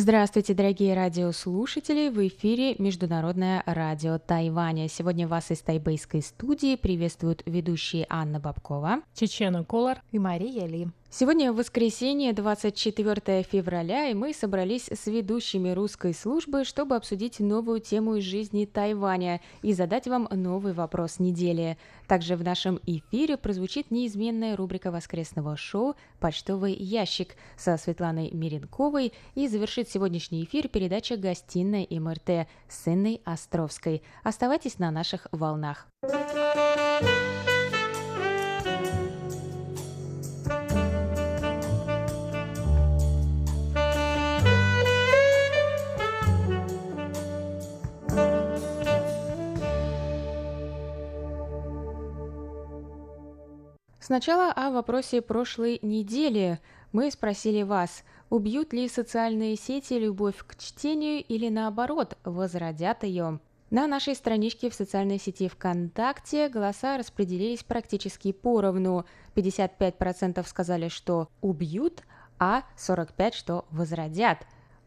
[0.00, 2.08] Здравствуйте, дорогие радиослушатели!
[2.08, 4.88] В эфире Международное радио Тайваня.
[4.88, 9.02] Сегодня вас из тайбэйской студии приветствуют ведущие Анна Бабкова.
[9.12, 9.98] Чечена Колор.
[10.10, 10.88] И Мария Ли.
[11.12, 18.14] Сегодня воскресенье, 24 февраля, и мы собрались с ведущими русской службы, чтобы обсудить новую тему
[18.14, 21.76] из жизни Тайваня и задать вам новый вопрос недели.
[22.06, 29.48] Также в нашем эфире прозвучит неизменная рубрика воскресного шоу «Почтовый ящик» со Светланой Миренковой и
[29.48, 34.04] завершит сегодняшний эфир передача «Гостиная МРТ» с Инной Островской.
[34.22, 35.88] Оставайтесь на наших волнах.
[54.10, 56.58] Сначала о вопросе прошлой недели.
[56.90, 63.38] Мы спросили вас, убьют ли социальные сети любовь к чтению или наоборот, возродят ее.
[63.70, 69.04] На нашей страничке в социальной сети ВКонтакте голоса распределились практически поровну.
[69.36, 72.02] 55% сказали, что убьют,
[72.40, 74.38] а 45% что возродят.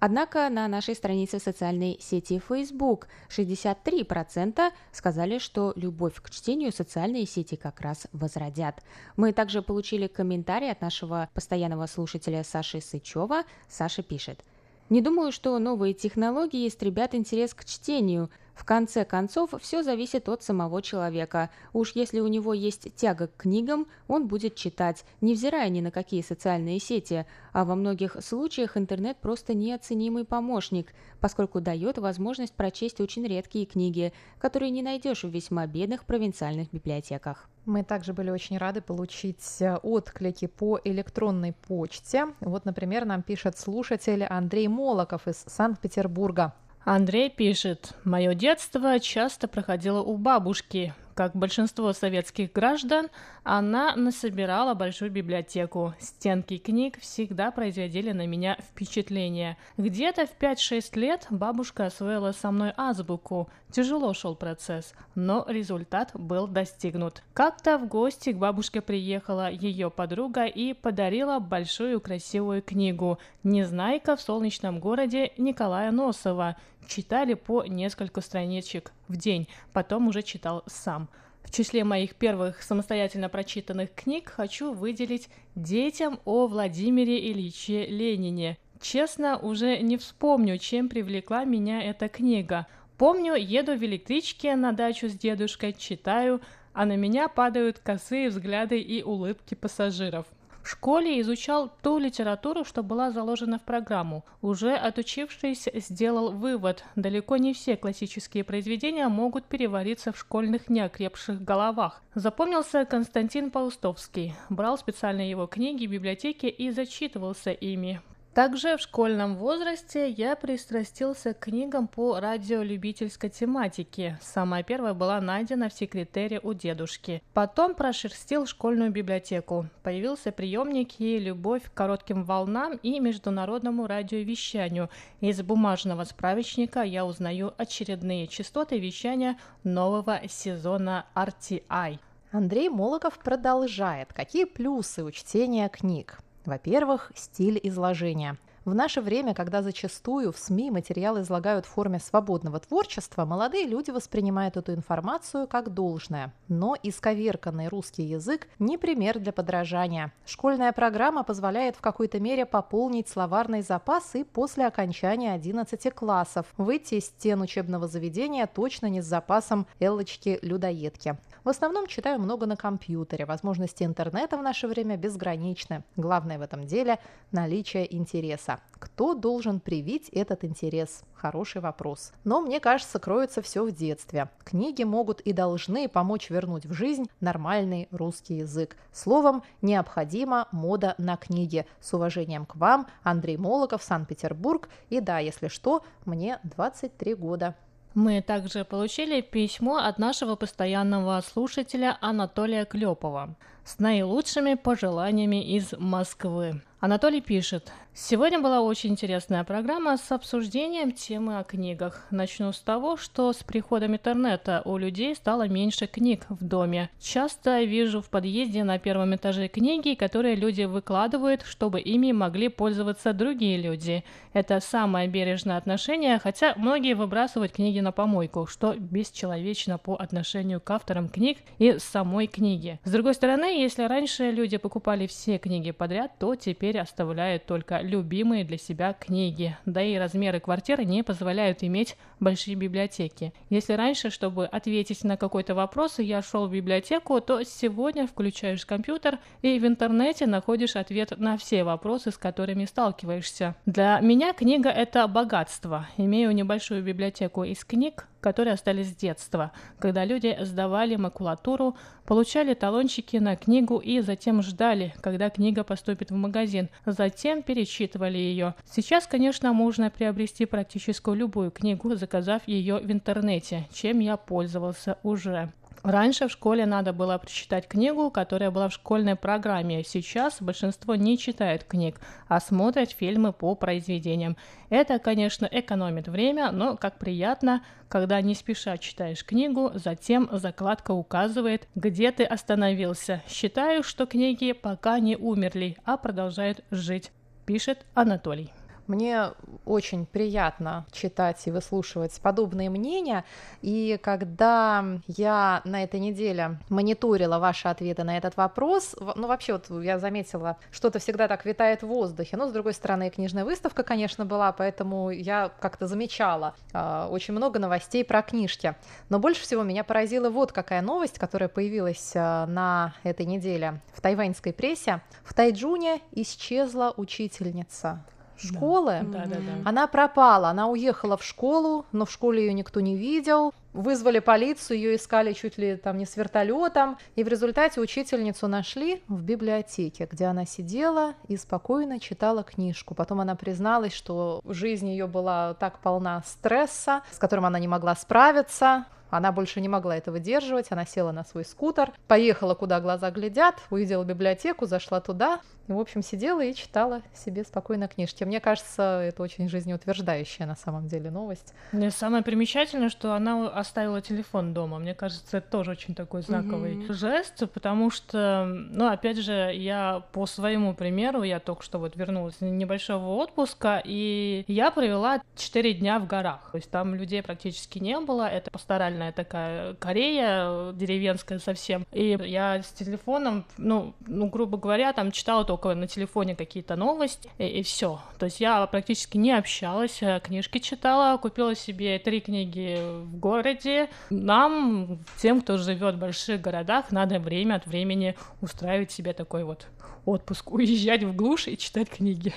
[0.06, 7.26] Однако на нашей странице в социальной сети Facebook 63% сказали, что любовь к чтению социальные
[7.26, 8.84] сети как раз возродят.
[9.16, 13.44] Мы также получили комментарий от нашего постоянного слушателя Саши Сычева.
[13.70, 14.44] Саша пишет.
[14.90, 18.30] Не думаю, что новые технологии истребят интерес к чтению.
[18.54, 21.50] В конце концов, все зависит от самого человека.
[21.74, 26.22] Уж если у него есть тяга к книгам, он будет читать, невзирая ни на какие
[26.22, 27.26] социальные сети.
[27.52, 34.14] А во многих случаях интернет просто неоценимый помощник, поскольку дает возможность прочесть очень редкие книги,
[34.40, 37.50] которые не найдешь в весьма бедных провинциальных библиотеках.
[37.66, 42.28] Мы также были очень рады получить отклики по электронной почте.
[42.40, 46.54] Вот, например, нам пишет слушатель Андрей Молоков из Санкт-Петербурга.
[46.86, 50.94] Андрей пишет, «Мое детство часто проходило у бабушки.
[51.16, 53.08] Как большинство советских граждан,
[53.44, 55.94] она насобирала большую библиотеку.
[56.00, 59.58] Стенки книг всегда производили на меня впечатление.
[59.78, 63.48] Где-то в 5-6 лет бабушка освоила со мной азбуку.
[63.72, 67.22] Тяжело шел процесс, но результат был достигнут.
[67.34, 74.22] Как-то в гости к бабушке приехала ее подруга и подарила большую красивую книгу «Незнайка в
[74.22, 76.56] солнечном городе» Николая Носова.
[76.88, 81.10] Читали по несколько страничек в день, потом уже читал сам.
[81.44, 88.58] В числе моих первых самостоятельно прочитанных книг хочу выделить «Детям о Владимире Ильиче Ленине».
[88.82, 92.68] Честно, уже не вспомню, чем привлекла меня эта книга.
[92.98, 96.42] Помню, еду в электричке на дачу с дедушкой, читаю,
[96.74, 100.26] а на меня падают косые взгляды и улыбки пассажиров.
[100.64, 104.24] В школе изучал ту литературу, что была заложена в программу.
[104.42, 112.02] Уже отучившись, сделал вывод, далеко не все классические произведения могут перевариться в школьных неокрепших головах.
[112.16, 114.34] Запомнился Константин Паустовский.
[114.50, 118.02] Брал специально его книги в библиотеке и зачитывался ими.
[118.34, 124.18] Также в школьном возрасте я пристрастился к книгам по радиолюбительской тематике.
[124.24, 127.22] Самая первая была найдена в секретаре у дедушки.
[127.36, 129.68] Потом прошерстил школьную библиотеку.
[129.84, 134.90] Появился приемник и любовь к коротким волнам и международному радиовещанию.
[135.22, 142.00] Из бумажного справочника я узнаю очередные частоты вещания нового сезона RTI.
[142.32, 144.12] Андрей Молоков продолжает.
[144.12, 146.18] Какие плюсы у чтения книг?
[146.46, 148.38] Во-первых, стиль изложения.
[148.66, 153.92] В наше время, когда зачастую в СМИ материалы излагают в форме свободного творчества, молодые люди
[153.92, 156.34] воспринимают эту информацию как должное.
[156.48, 160.14] Но исковерканный русский язык не пример для подражания.
[160.26, 166.96] Школьная программа позволяет в какой-то мере пополнить словарный запас и после окончания 11 классов выйти
[166.96, 171.18] из стен учебного заведения точно не с запасом Эллочки-людоедки.
[171.44, 173.26] В основном читаю много на компьютере.
[173.26, 175.84] Возможности интернета в наше время безграничны.
[175.98, 177.00] Главное в этом деле–
[177.34, 178.62] наличие интереса.
[178.80, 181.04] Кто должен привить этот интерес?
[181.14, 182.14] Хороший вопрос.
[182.24, 184.30] Но мне кажется, кроется все в детстве.
[184.46, 188.78] Книги могут и должны помочь вернуть в жизнь нормальный русский язык.
[188.94, 191.66] Словом, необходима мода на книги.
[191.82, 194.70] С уважением к вам, Андрей Молоков, Санкт-Петербург.
[194.90, 197.56] И да, если что, мне 23 года.
[197.94, 206.62] Мы также получили письмо от нашего постоянного слушателя Анатолия Клепова с наилучшими пожеланиями из Москвы.
[206.84, 212.08] Анатолий пишет, Сегодня была очень интересная программа с обсуждением темы о книгах.
[212.10, 216.90] Начну с того, что с приходом интернета у людей стало меньше книг в доме.
[217.00, 223.14] Часто вижу в подъезде на первом этаже книги, которые люди выкладывают, чтобы ими могли пользоваться
[223.14, 224.04] другие люди.
[224.34, 230.72] Это самое бережное отношение, хотя многие выбрасывают книги на помойку, что бесчеловечно по отношению к
[230.72, 232.80] авторам книг и самой книги.
[232.86, 238.44] С другой стороны, если раньше люди покупали все книги подряд, то теперь оставляют только любимые
[238.44, 243.34] для себя книги, да и размеры квартиры не позволяют иметь большие библиотеки.
[243.50, 249.20] Если раньше, чтобы ответить на какой-то вопрос, я шел в библиотеку, то сегодня включаешь компьютер
[249.42, 253.56] и в интернете находишь ответ на все вопросы, с которыми сталкиваешься.
[253.66, 255.88] Для меня книга— это богатство.
[255.98, 261.76] Имею небольшую библиотеку из книг, которые остались с детства, когда люди сдавали макулатуру,
[262.06, 268.56] получали талончики на книгу и затем ждали, когда книга поступит в магазин, затем перечитывали ее.
[268.66, 275.52] Сейчас, конечно, можно приобрести практически любую книгу, заказав ее в интернете, чем я пользовался уже.
[275.84, 279.84] Раньше в школе надо было прочитать книгу, которая была в школьной программе.
[279.84, 282.00] Сейчас большинство не читает книг,
[282.30, 284.38] а смотрят фильмы по произведениям.
[284.70, 291.68] Это, конечно, экономит время, но как приятно, когда не спеша читаешь книгу, затем закладка указывает,
[291.76, 293.22] где ты остановился.
[293.28, 297.12] Считаю, что книги пока не умерли, а продолжают жить,
[297.46, 298.54] пишет Анатолий.
[298.88, 299.32] Мне
[299.66, 303.24] очень приятно читать и выслушивать подобные мнения.
[303.62, 309.70] И когда я на этой неделе мониторила ваши ответы на этот вопрос, ну вообще вот
[309.84, 312.36] я заметила, что-то всегда так витает в воздухе.
[312.36, 317.60] Но с другой стороны, книжная выставка, конечно, была, поэтому я как-то замечала э, очень много
[317.60, 318.76] новостей про книжки.
[319.10, 324.02] Но больше всего меня поразила вот какая новость, которая появилась э, на этой неделе в
[324.02, 325.02] тайваньской прессе.
[325.24, 328.04] В Тайджуне исчезла учительница
[328.48, 329.00] школы.
[329.04, 329.70] Да, да, да.
[329.70, 333.54] Она пропала, она уехала в школу, но в школе ее никто не видел.
[333.74, 339.02] Вызвали полицию, ее искали чуть ли там не с вертолетом, и в результате учительницу нашли
[339.08, 342.94] в библиотеке, где она сидела и спокойно читала книжку.
[342.94, 347.96] Потом она призналась, что жизнь ее была так полна стресса, с которым она не могла
[347.96, 348.86] справиться.
[349.14, 353.56] Она больше не могла это выдерживать, она села на свой скутер, поехала, куда глаза глядят,
[353.70, 358.24] увидела библиотеку, зашла туда, и, в общем, сидела и читала себе спокойно книжки.
[358.24, 361.54] Мне кажется, это очень жизнеутверждающая на самом деле новость.
[361.72, 364.80] Мне самое примечательное, что она оставила телефон дома.
[364.80, 366.94] Мне кажется, это тоже очень такой знаковый mm-hmm.
[366.94, 372.36] жест, потому что, ну, опять же, я по своему примеру, я только что вот вернулась
[372.42, 376.50] из небольшого отпуска, и я провела 4 дня в горах.
[376.52, 378.28] То есть там людей практически не было.
[378.28, 381.86] Это пасторальная такая Корея, деревенская совсем.
[381.92, 387.30] И я с телефоном, ну, ну грубо говоря, там читала только на телефоне какие-то новости,
[387.38, 388.00] и, и все.
[388.20, 393.90] То есть я практически не общалась, э, книжки читала, купила себе три книги в городе.
[394.10, 399.68] Нам, тем, кто живет в больших городах, надо время от времени устраивать себе такой вот
[400.06, 402.34] отпуск, уезжать в глушь и читать книги.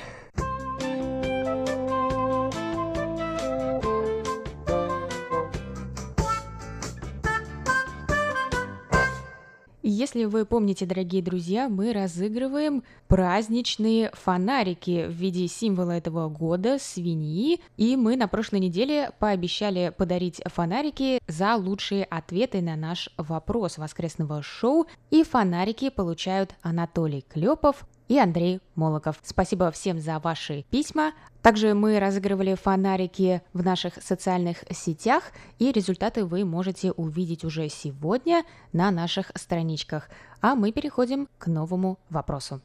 [9.88, 17.60] Если вы помните, дорогие друзья, мы разыгрываем праздничные фонарики в виде символа этого года, свиньи,
[17.76, 24.42] и мы на прошлой неделе пообещали подарить фонарики за лучшие ответы на наш вопрос воскресного
[24.42, 29.18] шоу, и фонарики получают Анатолий Клепов, и Андрей Молоков.
[29.22, 31.12] Спасибо всем за ваши письма.
[31.42, 35.24] Также мы разыгрывали фонарики в наших социальных сетях,
[35.58, 40.08] и результаты вы можете увидеть уже сегодня на наших страничках.
[40.40, 42.60] А мы переходим к новому вопросу.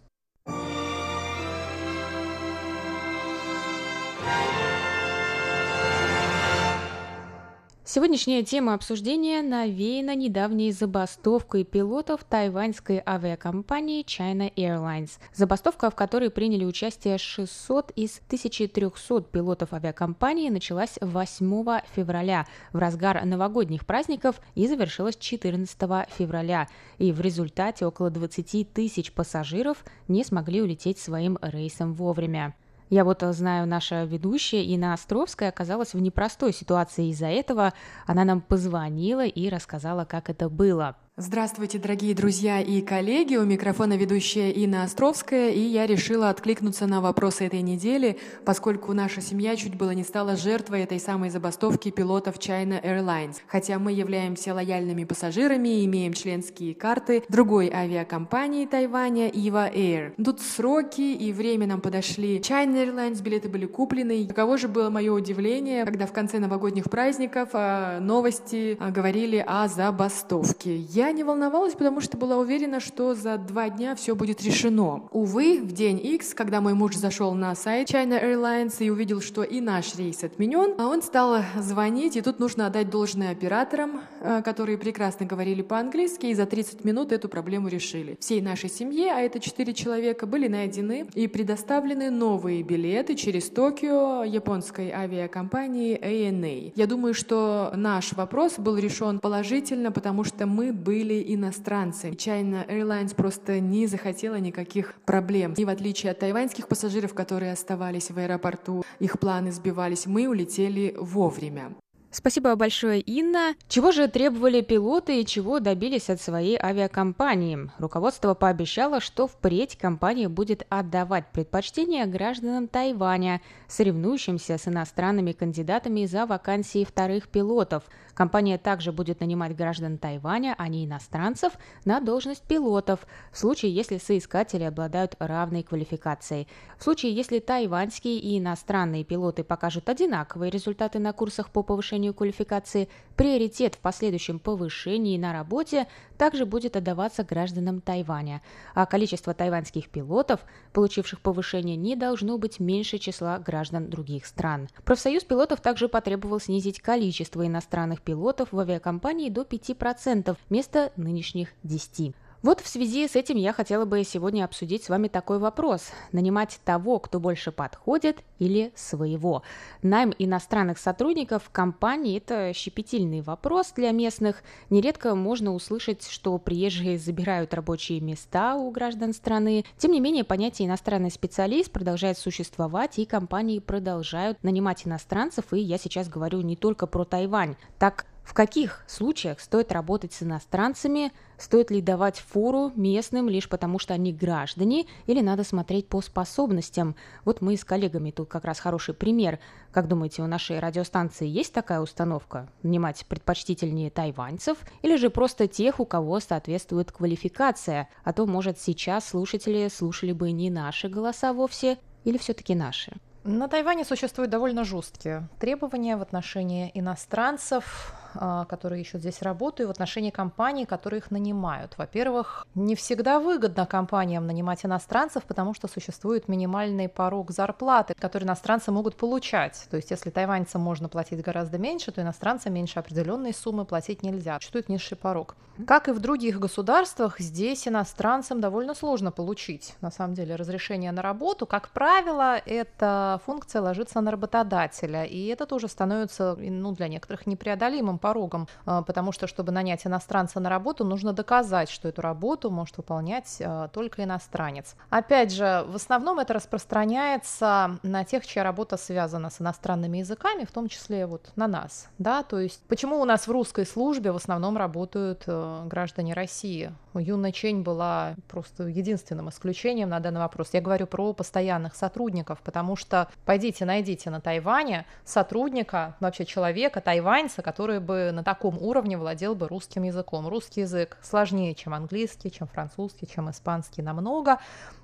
[7.94, 15.20] Сегодняшняя тема обсуждения навеяна недавней забастовкой пилотов тайваньской авиакомпании China Airlines.
[15.34, 23.26] Забастовка, в которой приняли участие 600 из 1300 пилотов авиакомпании, началась 8 февраля в разгар
[23.26, 25.78] новогодних праздников и завершилась 14
[26.18, 26.70] февраля.
[26.98, 32.56] И в результате около 20 тысяч пассажиров не смогли улететь своим рейсом вовремя.
[32.92, 37.74] Я вот э, знаю, наша ведущая Инна Островская оказалась в непростой ситуации из-за этого.
[38.06, 40.98] Она нам позвонила и рассказала, как это было.
[41.18, 43.36] Здравствуйте, дорогие друзья и коллеги!
[43.36, 49.20] У микрофона ведущая Инна Островская, и я решила откликнуться на вопросы этой недели, поскольку наша
[49.20, 53.36] семья чуть было не стала жертвой этой самой забастовки пилотов China Airlines.
[53.48, 60.14] Хотя мы являемся лояльными пассажирами и имеем членские карты другой авиакомпании Тайваня Eva Air.
[60.24, 62.40] Тут сроки и время нам подошли.
[62.40, 64.26] China Airlines билеты были куплены.
[64.28, 69.68] Каково же было мое удивление, когда в конце новогодних праздников а, новости а, говорили о
[69.68, 70.78] забастовке.
[70.78, 75.04] Я не волновалась, потому что была уверена, что за два дня все будет решено.
[75.12, 79.42] Увы, в день X, когда мой муж зашел на сайт China Airlines и увидел, что
[79.42, 84.42] и наш рейс отменен, а он стал звонить, и тут нужно отдать должное операторам, э,
[84.44, 88.18] которые прекрасно говорили по-английски, и за 30 минут эту проблему решили.
[88.20, 94.24] Всей нашей семье, а это 4 человека, были найдены и предоставлены новые билеты через Токио
[94.24, 96.74] японской авиакомпании ANA.
[96.76, 102.10] Я думаю, что наш вопрос был решен положительно, потому что мы были были иностранцы.
[102.10, 105.54] China Airlines просто не захотела никаких проблем.
[105.54, 110.94] И в отличие от тайваньских пассажиров, которые оставались в аэропорту, их планы сбивались, мы улетели
[111.00, 111.74] вовремя.
[112.14, 113.56] Спасибо большое, Инна.
[113.70, 117.72] Чего же требовали пилоты и чего добились от своей авиакомпании?
[117.80, 126.26] Руководство пообещало, что впредь компания будет отдавать предпочтение гражданам Тайваня, соревнующимся с иностранными кандидатами за
[126.26, 127.84] вакансии вторых пилотов–
[128.22, 131.54] Компания также будет нанимать граждан Тайваня, а не иностранцев,
[131.86, 136.48] на должность пилотов, в случае, если соискатели обладают равной квалификацией.
[136.78, 142.90] В случае, если тайваньские и иностранные пилоты покажут одинаковые результаты на курсах по повышению квалификации,
[143.16, 145.88] приоритет в последующем повышении на работе
[146.22, 148.44] также будет отдаваться гражданам Тайваня,
[148.76, 154.70] а количество тайваньских пилотов, получивших повышение, не должно быть меньше числа граждан других стран.
[154.86, 162.14] Профсоюз пилотов также потребовал снизить количество иностранных пилотов в авиакомпании до 5% вместо нынешних 10%.
[162.44, 165.92] Вот в связи с этим я хотела бы сегодня обсудить с вами такой вопрос.
[166.12, 169.44] Нанимать того, кто больше подходит, или своего?
[169.84, 174.42] Найм иностранных сотрудников в компании– это щепетильный вопрос для местных.
[174.72, 179.64] Нередко можно услышать, что приезжие забирают рабочие места у граждан страны.
[179.78, 185.78] Тем не менее, понятие «иностранный специалист» продолжает существовать, и компании продолжают нанимать иностранцев, и я
[185.78, 187.56] сейчас говорю не только про Тайвань.
[187.78, 191.12] Так в каких случаях стоит работать с иностранцами?
[191.38, 194.86] Стоит ли давать фору местным лишь потому, что они граждане?
[195.06, 196.96] Или надо смотреть по способностям?
[197.26, 199.40] Вот мы с коллегами тут как раз хороший пример.
[199.74, 202.48] Как думаете, у нашей радиостанции есть такая установка?
[202.64, 204.60] Нанимать предпочтительнее тайваньцев?
[204.82, 207.90] Или же просто тех, у кого соответствует квалификация?
[208.06, 212.94] А то, может, сейчас слушатели слушали бы не наши голоса вовсе, или все-таки наши?
[213.24, 220.10] На Тайване существуют довольно жесткие требования в отношении иностранцев, которые еще здесь работают, в отношении
[220.10, 221.78] компаний, которые их нанимают.
[221.78, 228.72] Во-первых, не всегда выгодно компаниям нанимать иностранцев, потому что существует минимальный порог зарплаты, который иностранцы
[228.72, 229.68] могут получать.
[229.70, 234.38] То есть, если тайваньцам можно платить гораздо меньше, то иностранцам меньше определенной суммы платить нельзя.
[234.40, 235.36] Существует низший порог.
[235.68, 241.02] Как и в других государствах, здесь иностранцам довольно сложно получить, на самом деле, разрешение на
[241.02, 241.46] работу.
[241.46, 248.00] Как правило, эта функция ложится на работодателя, и это тоже становится ну, для некоторых непреодолимым
[248.02, 252.78] порогом, а, потому что, чтобы нанять иностранца на работу, нужно доказать, что эту работу может
[252.78, 254.76] выполнять а, только иностранец.
[254.90, 260.52] Опять же, в основном это распространяется на тех, чья работа связана с иностранными языками, в
[260.52, 264.16] том числе вот на нас, да, то есть почему у нас в русской службе в
[264.16, 266.74] основном работают э, граждане России?
[266.94, 270.50] Юна Чень была просто единственным исключением на данный вопрос.
[270.54, 277.42] Я говорю про постоянных сотрудников, потому что пойдите, найдите на Тайване сотрудника, вообще человека, тайваньца,
[277.42, 280.28] который бы бы на таком уровне владел бы русским языком.
[280.28, 284.40] Русский язык сложнее, чем английский, чем французский, чем испанский намного.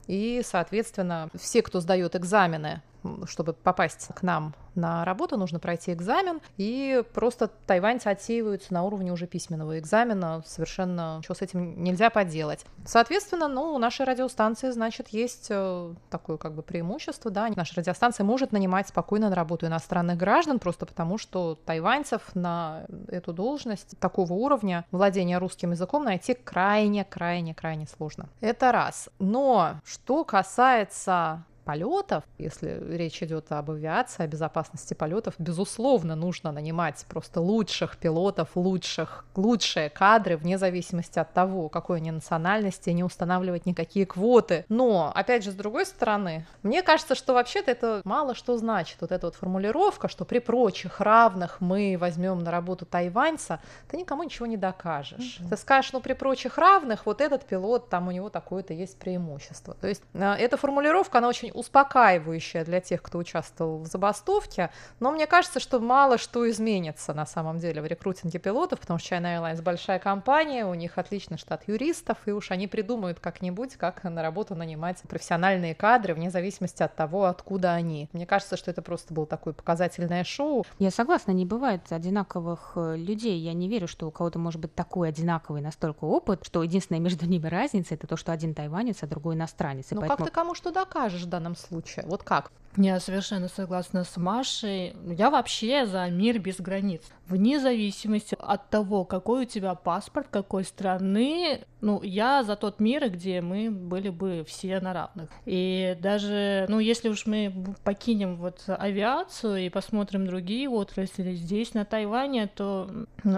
[0.08, 2.82] И, соответственно, все, кто сдает экзамены
[3.28, 9.12] чтобы попасть к нам на работу, нужно пройти экзамен, и просто тайваньцы отсеиваются на уровне
[9.12, 12.66] уже письменного экзамена, совершенно ничего с этим нельзя поделать.
[12.86, 18.24] Соответственно, ну, у нашей радиостанции, значит, есть э, такое как бы преимущество, да, наша радиостанция
[18.24, 24.34] может нанимать спокойно на работу иностранных граждан, просто потому что тайваньцев на эту должность такого
[24.34, 28.30] уровня владения русским языком найти крайне-крайне-крайне сложно.
[28.42, 29.10] Это раз.
[29.18, 37.06] Но что касается полетов, если речь идет об авиации, о безопасности полетов, безусловно, нужно нанимать
[37.10, 43.66] просто лучших пилотов, лучших, лучшие кадры, вне зависимости от того, какой они национальности, не устанавливать
[43.66, 44.64] никакие квоты.
[44.70, 48.98] Но, опять же, с другой стороны, мне кажется, что вообще-то это мало что значит.
[49.02, 53.60] Вот эта вот формулировка, что при прочих равных мы возьмем на работу тайваньца,
[53.90, 55.42] ты никому ничего не докажешь.
[55.42, 55.50] Mm-hmm.
[55.50, 59.74] Ты скажешь, ну при прочих равных вот этот пилот, там у него такое-то есть преимущество.
[59.74, 65.12] То есть э, эта формулировка, она очень успокаивающая для тех, кто участвовал в забастовке, но
[65.12, 69.40] мне кажется, что мало что изменится на самом деле в рекрутинге пилотов, потому что China
[69.40, 74.22] Airlines большая компания, у них отличный штат юристов, и уж они придумают как-нибудь, как на
[74.22, 78.10] работу нанимать профессиональные кадры, вне зависимости от того, откуда они.
[78.14, 80.66] Мне кажется, что это просто было такое показательное шоу.
[80.80, 83.40] Я согласна, не бывает одинаковых э, людей.
[83.40, 87.26] Я не верю, что у кого-то может быть такой одинаковый настолько опыт, что единственная между
[87.26, 89.88] ними разница это то, что один тайванец, а другой иностранец.
[89.92, 90.18] Ну поэтому...
[90.18, 92.06] как ты кому что докажешь в данном случае?
[92.08, 92.51] Вот как?
[92.78, 94.96] Я совершенно согласна с Машей.
[95.04, 97.02] Я вообще за мир без границ.
[97.28, 103.10] Вне зависимости от того, какой у тебя паспорт, какой страны, ну, я за тот мир,
[103.10, 105.30] где мы были бы все на равных.
[105.46, 107.54] И даже, ну, если уж мы
[107.84, 112.90] покинем вот авиацию и посмотрим другие отрасли здесь, на Тайване, то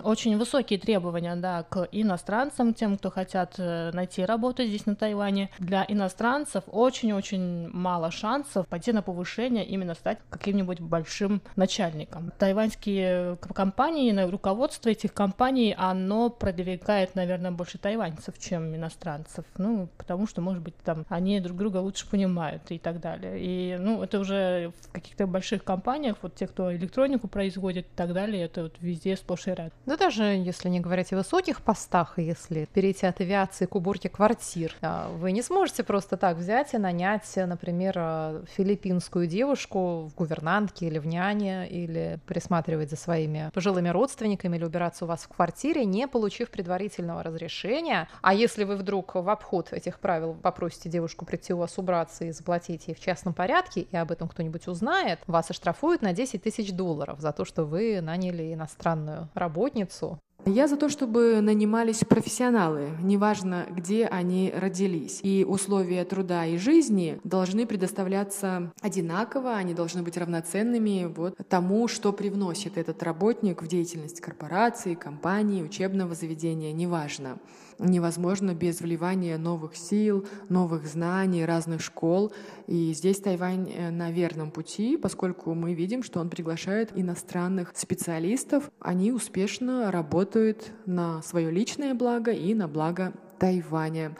[0.03, 5.50] очень высокие требования, да, к иностранцам, тем, кто хотят э, найти работу здесь на Тайване.
[5.58, 12.31] Для иностранцев очень-очень мало шансов пойти на повышение повышения именно стать каким-нибудь большим начальником.
[12.38, 19.45] Тайваньские компании, руководство этих компаний, оно продвигает, наверное, больше тайваньцев, чем иностранцев.
[19.57, 23.39] Ну, потому что, может быть, там они друг друга лучше понимают и так далее.
[23.39, 28.13] И, ну, это уже в каких-то больших компаниях, вот те, кто электронику производит и так
[28.13, 29.74] далее, это вот везде сплошь и ряд.
[29.86, 34.75] Да даже если не говорить о высоких постах, если перейти от авиации к уборке квартир,
[34.81, 40.15] а, вы не сможете просто так взять и нанять, например, а, филиппинскую русскую девушку в
[40.15, 45.27] гувернантке или в няне, или присматривать за своими пожилыми родственниками, или убираться у вас в
[45.27, 48.07] квартире, не получив предварительного разрешения.
[48.21, 52.31] А если вы вдруг в обход этих правил попросите девушку прийти у вас убраться и
[52.31, 56.71] заплатить ей в частном порядке, и об этом кто-нибудь узнает, вас оштрафуют на 10 тысяч
[56.71, 63.67] долларов за то, что вы наняли иностранную работницу я за то, чтобы нанимались профессионалы, неважно,
[63.69, 65.19] где они родились.
[65.24, 72.13] И условия труда и жизни должны предоставляться одинаково, они должны быть равноценными вот тому, что
[72.13, 77.38] привносит этот работник в деятельность корпорации, компании, учебного заведения, неважно
[77.79, 82.34] невозможно без вливания новых сил, новых знаний, разных школ.
[82.67, 88.69] И здесь Тайвань э, на верном пути, поскольку мы видим, что он приглашает иностранных специалистов.
[88.80, 90.38] Они успешно работают
[90.86, 94.15] на свое личное благо и на благо Тайваня.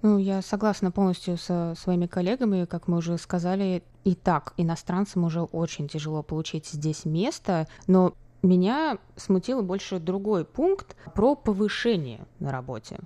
[0.00, 3.82] Ну, я согласна полностью со своими коллегами, как мы уже сказали.
[4.04, 10.96] И так, иностранцам уже очень тяжело получить здесь место, но меня смутил больше другой пункт
[11.14, 12.98] про повышение на работе.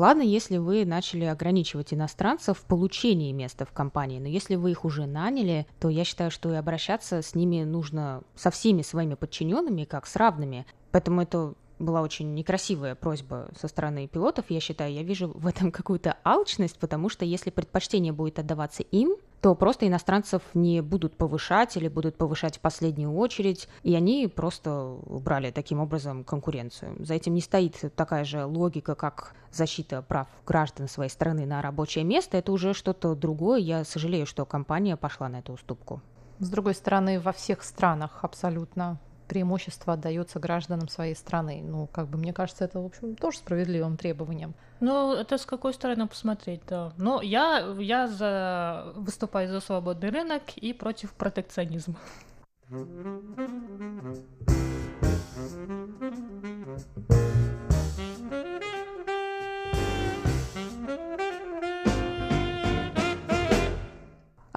[0.00, 4.86] Ладно, если вы начали ограничивать иностранцев в получении места в компании, но если вы их
[4.86, 9.84] уже наняли, то я считаю, что и обращаться с ними нужно со всеми своими подчиненными,
[9.84, 10.64] как с равными.
[10.90, 15.70] Поэтому это была очень некрасивая просьба со стороны пилотов, я считаю, я вижу в этом
[15.70, 21.76] какую-то алчность, потому что если предпочтение будет отдаваться им, то просто иностранцев не будут повышать
[21.76, 26.96] или будут повышать в последнюю очередь, и они просто убрали таким образом конкуренцию.
[27.04, 32.04] За этим не стоит такая же логика, как защита прав граждан своей страны на рабочее
[32.04, 33.60] место, это уже что-то другое.
[33.60, 36.02] Я сожалею, что компания пошла на эту уступку.
[36.38, 38.98] С другой стороны, во всех странах абсолютно
[39.30, 41.62] преимущество отдается гражданам своей страны.
[41.64, 44.54] Ну, как бы, мне кажется, это, в общем, тоже справедливым требованием.
[44.80, 46.92] Ну, это с какой стороны посмотреть, да.
[46.96, 51.94] Но я, я за, выступаю за свободный рынок и против протекционизма.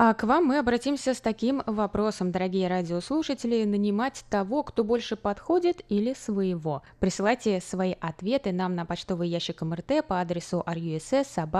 [0.06, 5.82] А к вам мы обратимся с таким вопросом, дорогие радиослушатели, нанимать того, кто больше подходит
[5.88, 6.82] или своего.
[7.00, 11.54] Присылайте свои ответы нам на почтовый ящик МРТ по адресу russ.rti.org.tw,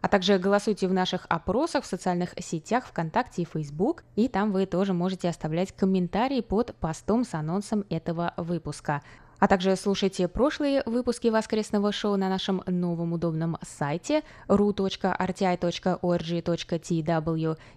[0.00, 4.64] а также голосуйте в наших опросах в социальных сетях ВКонтакте и Facebook, и там вы
[4.64, 9.02] тоже можете оставлять комментарии под постом с анонсом этого выпуска.
[9.40, 14.78] А также слушайте прошлые выпуски воскресного шоу на нашем новом удобном сайте ru.rti.org.tw,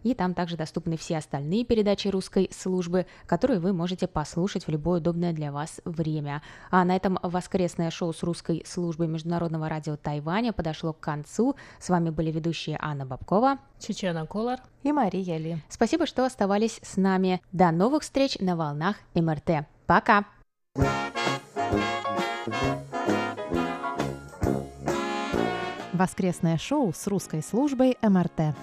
[0.04, 5.00] и там также доступны все остальные передачи русской службы, которые вы можете послушать в любое
[5.00, 6.42] удобное для вас время.
[6.70, 11.56] А на этом воскресное шоу с русской службой Международного радио Тайваня подошло к концу.
[11.80, 15.64] С вами были ведущие Анна Бабкова, Чечена Колор и Мария Ли.
[15.70, 17.42] Спасибо, что оставались с нами.
[17.54, 19.66] До новых встреч на волнах МРТ.
[19.88, 20.26] Пока!
[25.94, 28.56] Воскресное шоу с русской службой МРТ.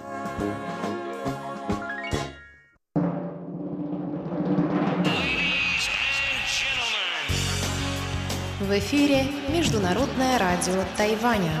[8.59, 11.51] В эфире Международное радио Тайваня.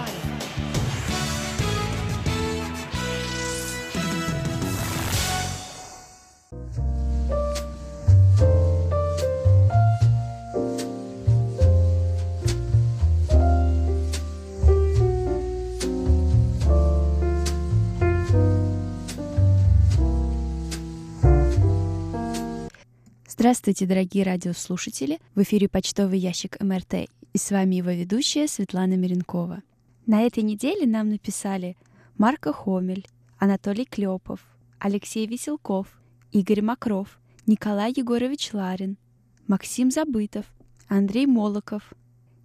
[23.41, 25.19] Здравствуйте, дорогие радиослушатели!
[25.33, 29.63] В эфире почтовый ящик МРТ, и с вами его ведущая Светлана Миренкова.
[30.05, 31.75] На этой неделе нам написали
[32.19, 33.07] Марко Хомель,
[33.39, 34.41] Анатолий Клепов,
[34.77, 35.87] Алексей Веселков,
[36.31, 38.99] Игорь Макров, Николай Егорович Ларин,
[39.47, 40.45] Максим Забытов,
[40.87, 41.95] Андрей Молоков,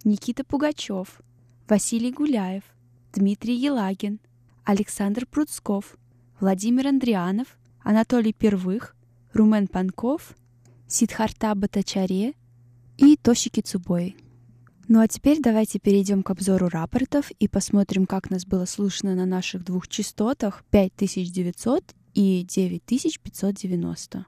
[0.03, 1.21] Никита Пугачев,
[1.69, 2.63] Василий Гуляев,
[3.13, 4.19] Дмитрий Елагин,
[4.63, 5.95] Александр Пруцков,
[6.39, 8.95] Владимир Андрианов, Анатолий Первых,
[9.31, 10.35] Румен Панков–
[10.89, 12.33] Сидхарта Батачаре
[12.97, 14.15] и Тошики Цубой.
[14.87, 19.25] Ну а теперь давайте перейдем к обзору рапортов и посмотрим, как нас было слышно на
[19.25, 24.25] наших двух частотах 5900 и 9590.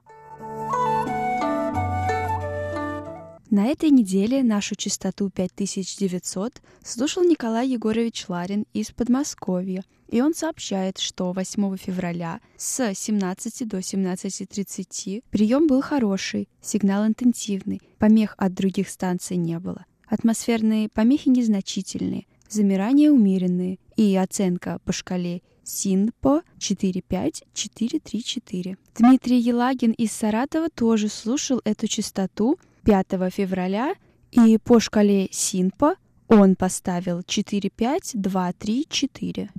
[3.50, 10.98] На этой неделе нашу частоту 5900 слушал Николай Егорович Ларин из Подмосковья– и он сообщает,
[10.98, 18.88] что 8 февраля с 17 до 17.30 прием был хороший, сигнал интенсивный, помех от других
[18.88, 19.86] станций не было.
[20.08, 28.76] Атмосферные помехи незначительные, замирания умеренные и оценка по шкале СИНПО 45434.
[28.98, 33.94] Дмитрий Елагин из Саратова тоже слушал эту частоту 5 февраля
[34.30, 35.94] и по шкале СИНПО
[36.28, 39.50] он поставил 45234.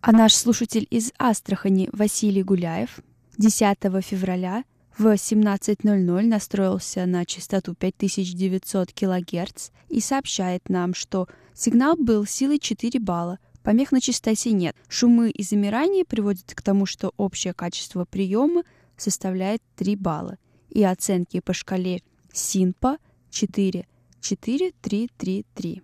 [0.00, 3.00] А наш слушатель из Астрахани Василий Гуляев
[3.36, 4.64] 10 февраля
[4.96, 12.98] в 17.00 настроился на частоту 5900 кГц и сообщает нам, что сигнал был силой 4
[12.98, 14.74] балла, помех на частоте нет.
[14.88, 18.64] Шумы и замирания приводят к тому, что общее качество приема
[18.96, 20.36] составляет 3 балла.
[20.70, 22.02] И оценки по шкале
[22.38, 22.98] СИНПа
[23.30, 23.84] 4,
[24.20, 25.82] 4, 3, 3, 3.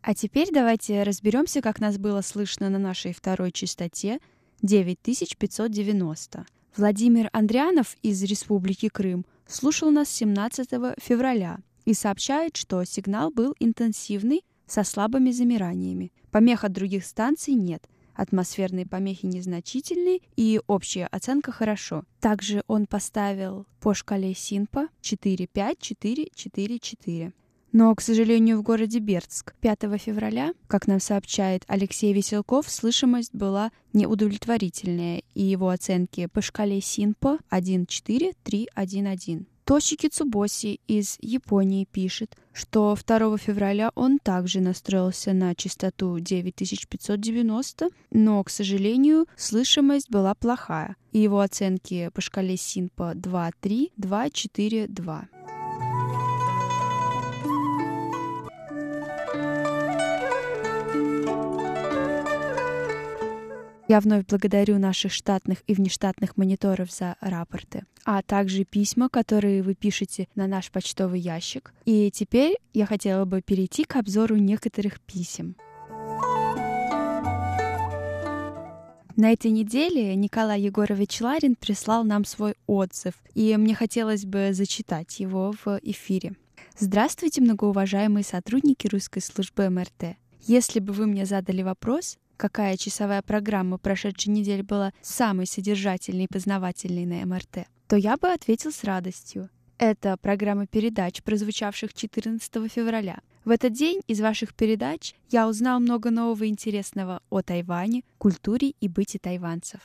[0.00, 4.18] А теперь давайте разберемся, как нас было слышно на нашей второй частоте
[4.62, 6.46] 9590.
[6.74, 10.70] Владимир Андрианов из Республики Крым слушал нас 17
[11.02, 16.12] февраля и сообщает, что сигнал был интенсивный со слабыми замираниями.
[16.30, 17.86] Помех от других станций нет.
[18.20, 22.04] Атмосферные помехи незначительные и общая оценка хорошо.
[22.20, 27.32] Также он поставил по шкале Синпа 45444.
[27.72, 33.72] Но, к сожалению, в городе Бердск 5 февраля, как нам сообщает Алексей Веселков, слышимость была
[33.94, 39.46] неудовлетворительная, и его оценки по шкале СИНПО 1.4.3.1.1.
[39.70, 48.42] Тошики Цубоси из Японии пишет, что 2 февраля он также настроился на частоту 9590, но,
[48.42, 54.88] к сожалению, слышимость была плохая, и его оценки по шкале СИНПО 2.3, 2.4,
[63.90, 69.74] Я вновь благодарю наших штатных и внештатных мониторов за рапорты, а также письма, которые вы
[69.74, 71.74] пишете на наш почтовый ящик.
[71.86, 75.56] И теперь я хотела бы перейти к обзору некоторых писем.
[79.16, 85.18] На этой неделе Николай Егорович Ларин прислал нам свой отзыв, и мне хотелось бы зачитать
[85.18, 86.36] его в эфире.
[86.78, 90.16] Здравствуйте, многоуважаемые сотрудники русской службы МРТ.
[90.42, 96.32] Если бы вы мне задали вопрос, какая часовая программа прошедшей недели была самой содержательной и
[96.32, 99.50] познавательной на МРТ, то я бы ответил с радостью.
[99.76, 103.18] Это программа передач, прозвучавших 14 февраля.
[103.44, 108.88] В этот день из ваших передач я узнал много нового интересного о Тайване, культуре и
[108.88, 109.80] быте тайванцев.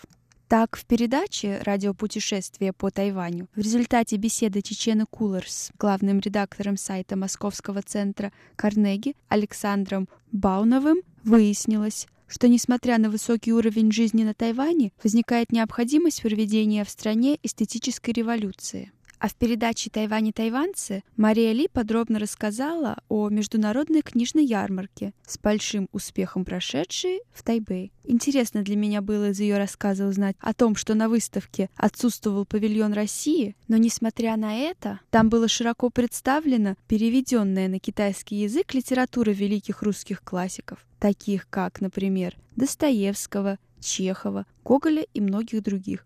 [0.48, 7.18] Так, в передаче «Радиопутешествие по Тайваню» в результате беседы Чечены Кулер с главным редактором сайта
[7.18, 15.52] Московского центра Карнеги Александром Бауновым выяснилось, что, несмотря на высокий уровень жизни на Тайване, возникает
[15.52, 18.92] необходимость проведения в стране эстетической революции.
[19.20, 25.38] А в передаче «Тайвань и тайванцы» Мария Ли подробно рассказала о международной книжной ярмарке с
[25.38, 27.92] большим успехом прошедшей в Тайбэй.
[28.04, 32.94] Интересно для меня было из ее рассказа узнать о том, что на выставке отсутствовал павильон
[32.94, 39.82] России, но несмотря на это, там было широко представлена переведенная на китайский язык литература великих
[39.82, 46.06] русских классиков, таких как, например, Достоевского, Чехова, Гоголя и многих других.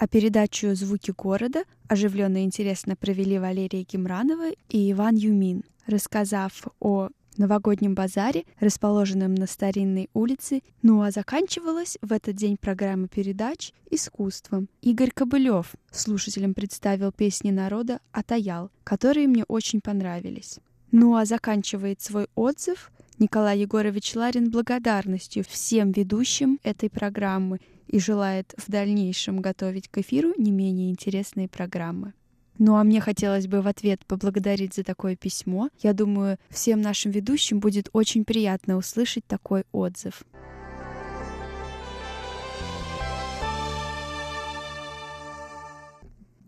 [0.00, 7.10] А передачу «Звуки города» оживленно и интересно провели Валерия Кимранова и Иван Юмин, рассказав о
[7.36, 14.70] новогоднем базаре, расположенном на старинной улице, ну а заканчивалась в этот день программа передач искусством.
[14.80, 20.60] Игорь Кобылев слушателям представил песни народа «Атаял», которые мне очень понравились.
[20.92, 28.54] Ну а заканчивает свой отзыв Николай Егорович Ларин благодарностью всем ведущим этой программы и желает
[28.56, 32.12] в дальнейшем готовить к эфиру не менее интересные программы.
[32.58, 35.70] Ну а мне хотелось бы в ответ поблагодарить за такое письмо.
[35.80, 40.22] Я думаю, всем нашим ведущим будет очень приятно услышать такой отзыв.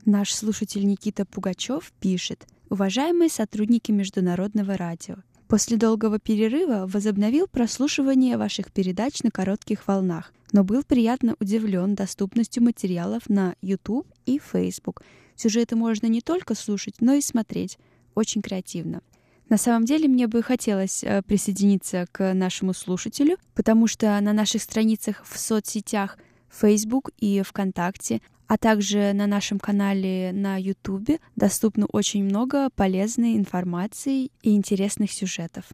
[0.05, 2.47] Наш слушатель Никита Пугачев пишет.
[2.71, 5.17] Уважаемые сотрудники Международного радио,
[5.53, 12.63] После долгого перерыва возобновил прослушивание ваших передач на коротких волнах, но был приятно удивлен доступностью
[12.63, 15.03] материалов на YouTube и Facebook.
[15.37, 17.77] Сюжеты можно не только слушать, но и смотреть.
[18.15, 19.03] Очень креативно.
[19.51, 24.63] На самом деле мне бы хотелось э, присоединиться к нашему слушателю, потому что на наших
[24.63, 26.17] страницах в соцсетях
[26.49, 34.31] Facebook и ВКонтакте а также на нашем канале на YouTube доступно очень много полезной информации
[34.43, 35.65] и интересных сюжетов.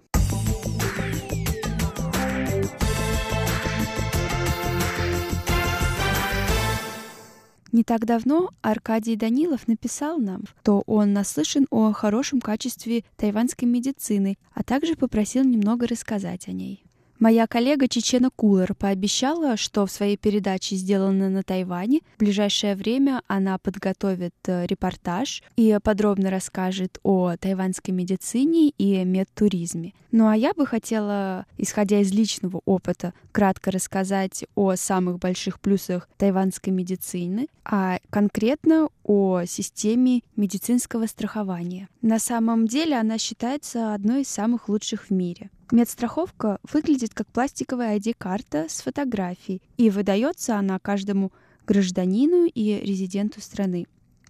[7.70, 14.38] Не так давно Аркадий Данилов написал нам, что он наслышан о хорошем качестве тайваньской медицины,
[14.54, 16.87] а также попросил немного рассказать о ней.
[17.18, 23.22] Моя коллега Чечена Кулер пообещала, что в своей передаче «Сделано на Тайване» в ближайшее время
[23.26, 29.94] она подготовит э, репортаж и подробно расскажет о тайваньской медицине и медтуризме.
[30.12, 36.08] Ну а я бы хотела, исходя из личного опыта, кратко рассказать о самых больших плюсах
[36.18, 41.88] тайваньской медицины, а конкретно о системе медицинского страхования.
[42.00, 45.50] На самом деле она считается одной из самых лучших в мире.
[45.70, 51.30] Медстраховка выглядит как пластиковая ID-карта с фотографией, и выдается она каждому
[51.66, 53.86] гражданину и резиденту страны.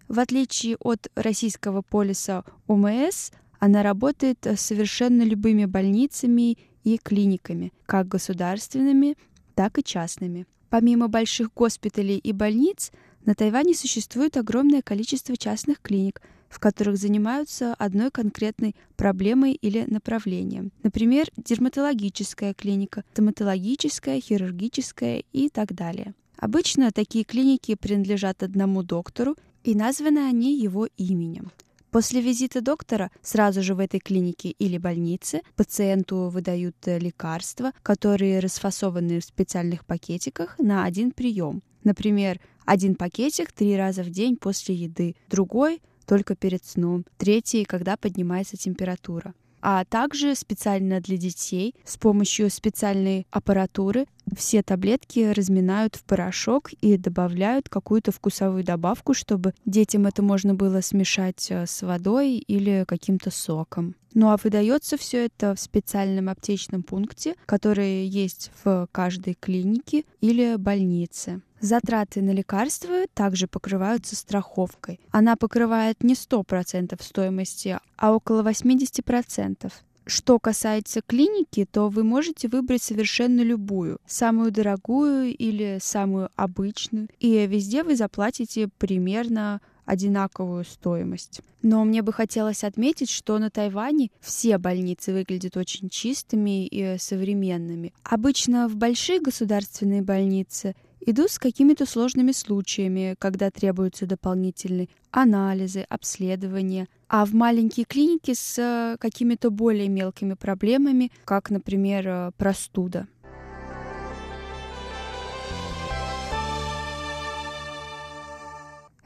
[0.08, 8.08] В отличие от российского полиса ОМС, она работает с совершенно любыми больницами и клиниками, как
[8.08, 9.16] государственными,
[9.54, 10.46] так и частными.
[10.70, 12.90] Помимо больших госпиталей и больниц,
[13.24, 20.72] на Тайване существует огромное количество частных клиник– в которых занимаются одной конкретной проблемой или направлением.
[20.82, 26.14] Например, дерматологическая клиника, стоматологическая, хирургическая и так далее.
[26.38, 31.50] Обычно такие клиники принадлежат одному доктору, и названы они его именем.
[31.90, 39.20] После визита доктора сразу же в этой клинике или больнице пациенту выдают лекарства, которые расфасованы
[39.20, 41.62] в специальных пакетиках на один прием.
[41.84, 47.96] Например, один пакетик три раза в день после еды, другой только перед сном, третий, когда
[47.96, 49.34] поднимается температура.
[49.60, 56.96] А также специально для детей с помощью специальной аппаратуры все таблетки разминают в порошок и
[56.96, 63.30] добавляют какую-то вкусовую добавку, чтобы детям это можно было смешать э, с водой или каким-то
[63.30, 63.96] соком.
[64.14, 70.56] Ну а выдается все это в специальном аптечном пункте, который есть в каждой клинике или
[70.56, 71.42] больнице.
[71.60, 75.00] Затраты на лекарства также покрываются страховкой.
[75.10, 79.72] Она покрывает не 100% стоимости, а около 80%.
[80.06, 87.46] Что касается клиники, то вы можете выбрать совершенно любую, самую дорогую или самую обычную, и
[87.46, 91.40] везде вы заплатите примерно одинаковую стоимость.
[91.62, 97.94] Но мне бы хотелось отметить, что на Тайване все больницы выглядят очень чистыми и современными.
[98.04, 106.86] Обычно в большие государственные больницы идут с какими-то сложными случаями, когда требуются дополнительные анализы, обследования,
[107.08, 113.08] а в маленькие клиники с какими-то более мелкими проблемами, как, например, простуда.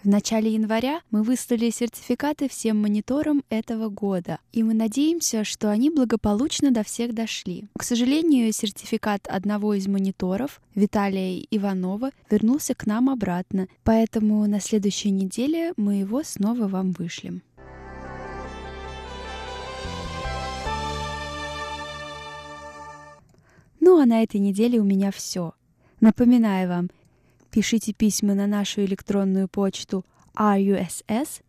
[0.03, 5.91] В начале января мы выслали сертификаты всем мониторам этого года, и мы надеемся, что они
[5.91, 7.67] благополучно до всех дошли.
[7.79, 15.13] К сожалению, сертификат одного из мониторов, Виталия Иванова, вернулся к нам обратно, поэтому на следующей
[15.13, 17.43] неделе мы его снова вам вышлем.
[23.79, 25.53] Ну а на этой неделе у меня все.
[26.01, 26.91] Напоминаю вам,
[27.53, 31.05] пишите письма на нашу электронную почту russ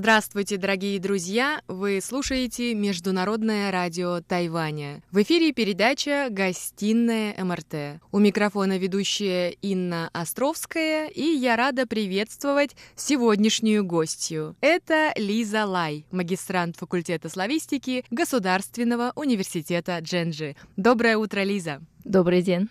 [0.08, 1.62] Здравствуйте, дорогие друзья!
[1.68, 5.04] Вы слушаете Международное радио Тайваня.
[5.12, 8.00] В эфире передача «Гостиная МРТ».
[8.14, 14.56] У микрофона ведущая Инна Островская, и я рада приветствовать сегодняшнюю гостью.
[14.62, 20.56] Это Лиза Лай, магистрант факультета славистики Государственного университета Дженджи.
[20.78, 21.82] Доброе утро, Лиза!
[22.06, 22.70] Добрый день!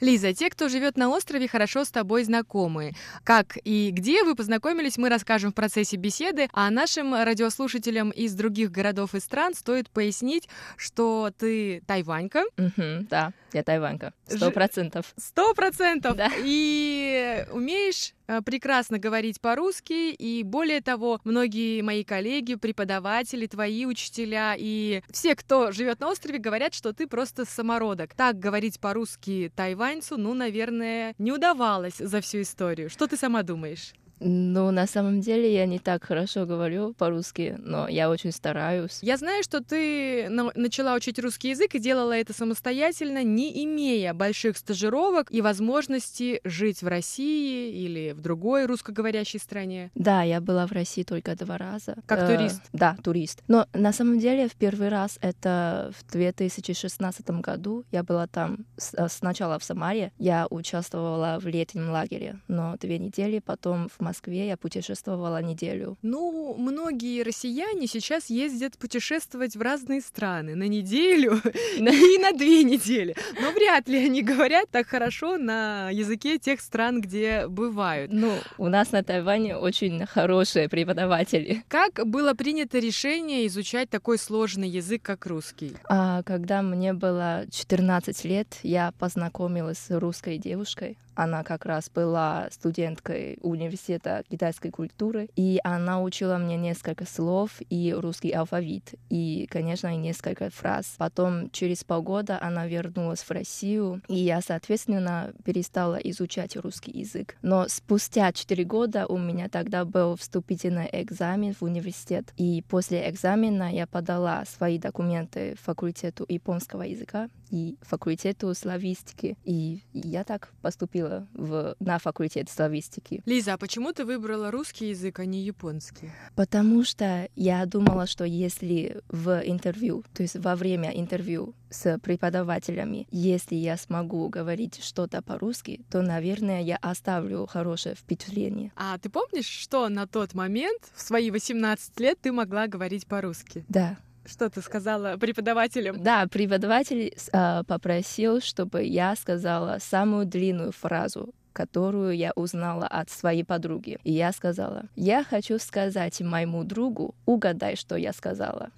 [0.00, 2.92] Лиза, те, кто живет на острове, хорошо с тобой знакомы.
[3.24, 8.70] Как и где вы познакомились, мы расскажем в процессе беседы, а нашим радиослушателям из других
[8.70, 12.44] городов и стран стоит пояснить, что ты тайванька.
[12.56, 15.12] Угу, да, я тайванька, сто процентов.
[15.16, 16.16] Сто процентов!
[16.16, 16.30] Да.
[16.38, 25.02] И умеешь прекрасно говорить по-русски, и более того, многие мои коллеги, преподаватели, твои учителя и
[25.10, 28.14] все, кто живет на острове, говорят, что ты просто самородок.
[28.14, 32.90] Так говорить по-русски тайваньцу, ну, наверное, не удавалось за всю историю.
[32.90, 33.92] Что ты сама думаешь?
[34.20, 38.98] Ну, на самом деле я не так хорошо говорю по-русски, но я очень стараюсь.
[39.02, 44.56] Я знаю, что ты начала учить русский язык и делала это самостоятельно, не имея больших
[44.56, 49.90] стажировок и возможности жить в России или в другой русскоговорящей стране.
[49.94, 51.96] Да, я была в России только два раза.
[52.06, 52.62] Как э, турист?
[52.72, 53.42] Да, турист.
[53.48, 57.84] Но на самом деле в первый раз это в 2016 году.
[57.90, 60.12] Я была там э, сначала в Самаре.
[60.18, 65.98] Я участвовала в летнем лагере, но две недели потом в Москве я путешествовала неделю.
[66.00, 71.42] Ну, многие россияне сейчас ездят путешествовать в разные страны на неделю
[71.76, 73.14] и на две недели.
[73.38, 78.10] Но вряд ли они говорят так хорошо на языке тех стран, где бывают.
[78.10, 81.62] Ну, у нас на Тайване очень хорошие преподаватели.
[81.68, 85.74] Как было принято решение изучать такой сложный язык, как русский?
[85.84, 90.96] А, когда мне было 14 лет, я познакомилась с русской девушкой.
[91.18, 97.92] Она как раз была студенткой университета китайской культуры, и она учила мне несколько слов и
[97.92, 100.94] русский алфавит, и, конечно, и несколько фраз.
[100.96, 107.36] Потом, через полгода, она вернулась в Россию, и я, соответственно, перестала изучать русский язык.
[107.42, 113.74] Но спустя четыре года у меня тогда был вступительный экзамен в университет, и после экзамена
[113.74, 121.76] я подала свои документы факультету японского языка и факультету славистики, и я так поступила в,
[121.80, 123.22] на факультет славистики.
[123.26, 126.10] Лиза, а почему ты выбрала русский язык, а не японский?
[126.34, 133.06] Потому что я думала, что если в интервью, то есть во время интервью с преподавателями,
[133.10, 138.72] если я смогу говорить что-то по-русски, то, наверное, я оставлю хорошее впечатление.
[138.76, 143.64] А ты помнишь, что на тот момент, в свои 18 лет, ты могла говорить по-русски?
[143.68, 146.02] Да, что ты сказала преподавателям?
[146.02, 153.42] Да, преподаватель э, попросил, чтобы я сказала самую длинную фразу, которую я узнала от своей
[153.42, 153.98] подруги.
[154.04, 158.70] И я сказала, я хочу сказать моему другу, угадай, что я сказала.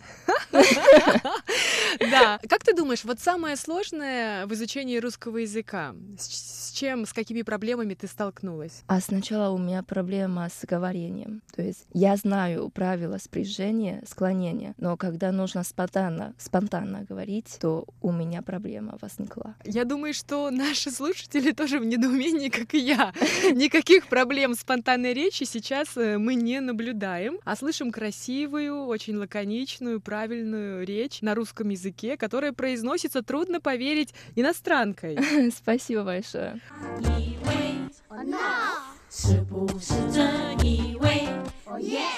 [2.11, 2.39] Да.
[2.49, 7.95] Как ты думаешь, вот самое сложное в изучении русского языка, с чем, с какими проблемами
[7.95, 8.83] ты столкнулась?
[8.87, 11.43] А сначала у меня проблема с говорением.
[11.55, 18.13] То есть я знаю правила спряжения, склонения, но когда нужно спонтанно, спонтанно говорить, то у
[18.13, 19.55] меня проблема возникла.
[19.65, 23.14] Я думаю, что наши слушатели тоже в недоумении, как и я.
[23.52, 30.86] Никаких проблем спонтанной речи сейчас э, мы не наблюдаем, а слышим красивую, очень лаконичную, правильную
[30.86, 35.18] речь на русском языке, которая произносится, трудно поверить, иностранкой.
[35.52, 36.60] Спасибо большое.
[37.18, 37.76] 以为
[39.10, 41.28] 是不是真以为？
[41.68, 42.09] Oh yes！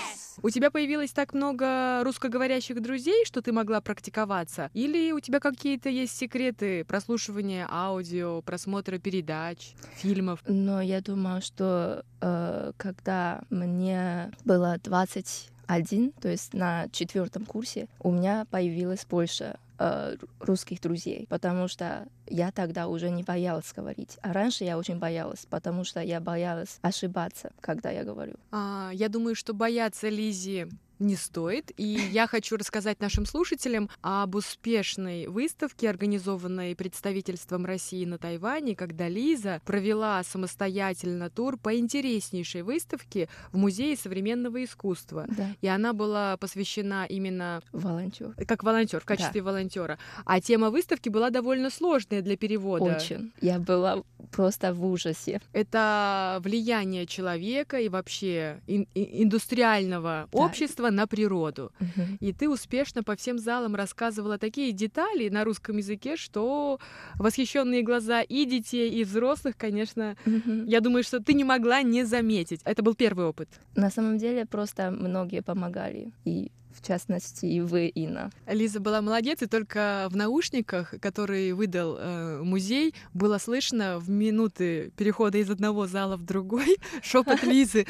[0.44, 4.70] У тебя появилось так много русскоговорящих друзей, что ты могла практиковаться?
[4.74, 10.40] Или у тебя какие-то есть секреты прослушивания аудио, просмотра передач, фильмов?
[10.48, 18.10] Но я думаю, что э, когда мне было 21, то есть на четвертом курсе, у
[18.10, 24.18] меня появилось больше э, русских друзей, потому что я тогда уже не боялась говорить.
[24.22, 28.34] А раньше я очень боялась, потому что я боялась ошибаться, когда я говорю.
[28.50, 30.68] А, я думаю, что бояться Лизи
[31.02, 31.70] не стоит.
[31.76, 39.08] И я хочу рассказать нашим слушателям об успешной выставке, организованной представительством России на Тайване, когда
[39.08, 45.26] Лиза провела самостоятельно тур по интереснейшей выставке в Музее современного искусства.
[45.28, 45.48] Да.
[45.60, 48.34] И она была посвящена именно Волонтер.
[48.46, 49.46] как волонтер, в качестве Да.
[49.50, 49.98] волонтера.
[50.24, 52.84] А тема выставки была довольно сложная для перевода.
[52.96, 53.32] Очень.
[53.40, 55.40] Я была просто в ужасе.
[55.52, 60.38] Это влияние человека и вообще ин- индустриального Да.
[60.38, 61.72] общества на природу.
[61.80, 62.16] Мгм.
[62.20, 66.78] И ты успешно по всем залам рассказывала такие детали на русском языке, что
[67.18, 70.66] восхищенные глаза и детей, и взрослых, конечно, Мгм.
[70.66, 72.60] я думаю, что ты не могла не заметить.
[72.64, 73.48] Это был первый опыт.
[73.76, 76.12] На самом деле просто многие помогали.
[76.24, 78.30] И в частности и вы, Инна.
[78.46, 84.92] Лиза была молодец, и только в наушниках, которые выдал э, музей, было слышно в минуты
[84.96, 87.86] перехода из одного зала в другой шепот Лизы.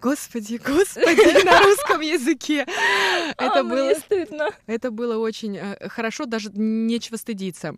[0.00, 2.66] Господи, господи, на русском языке.
[3.36, 4.50] Это А, было, мне стыдно.
[4.66, 7.74] это было очень э, хорошо, даже нечего стыдиться.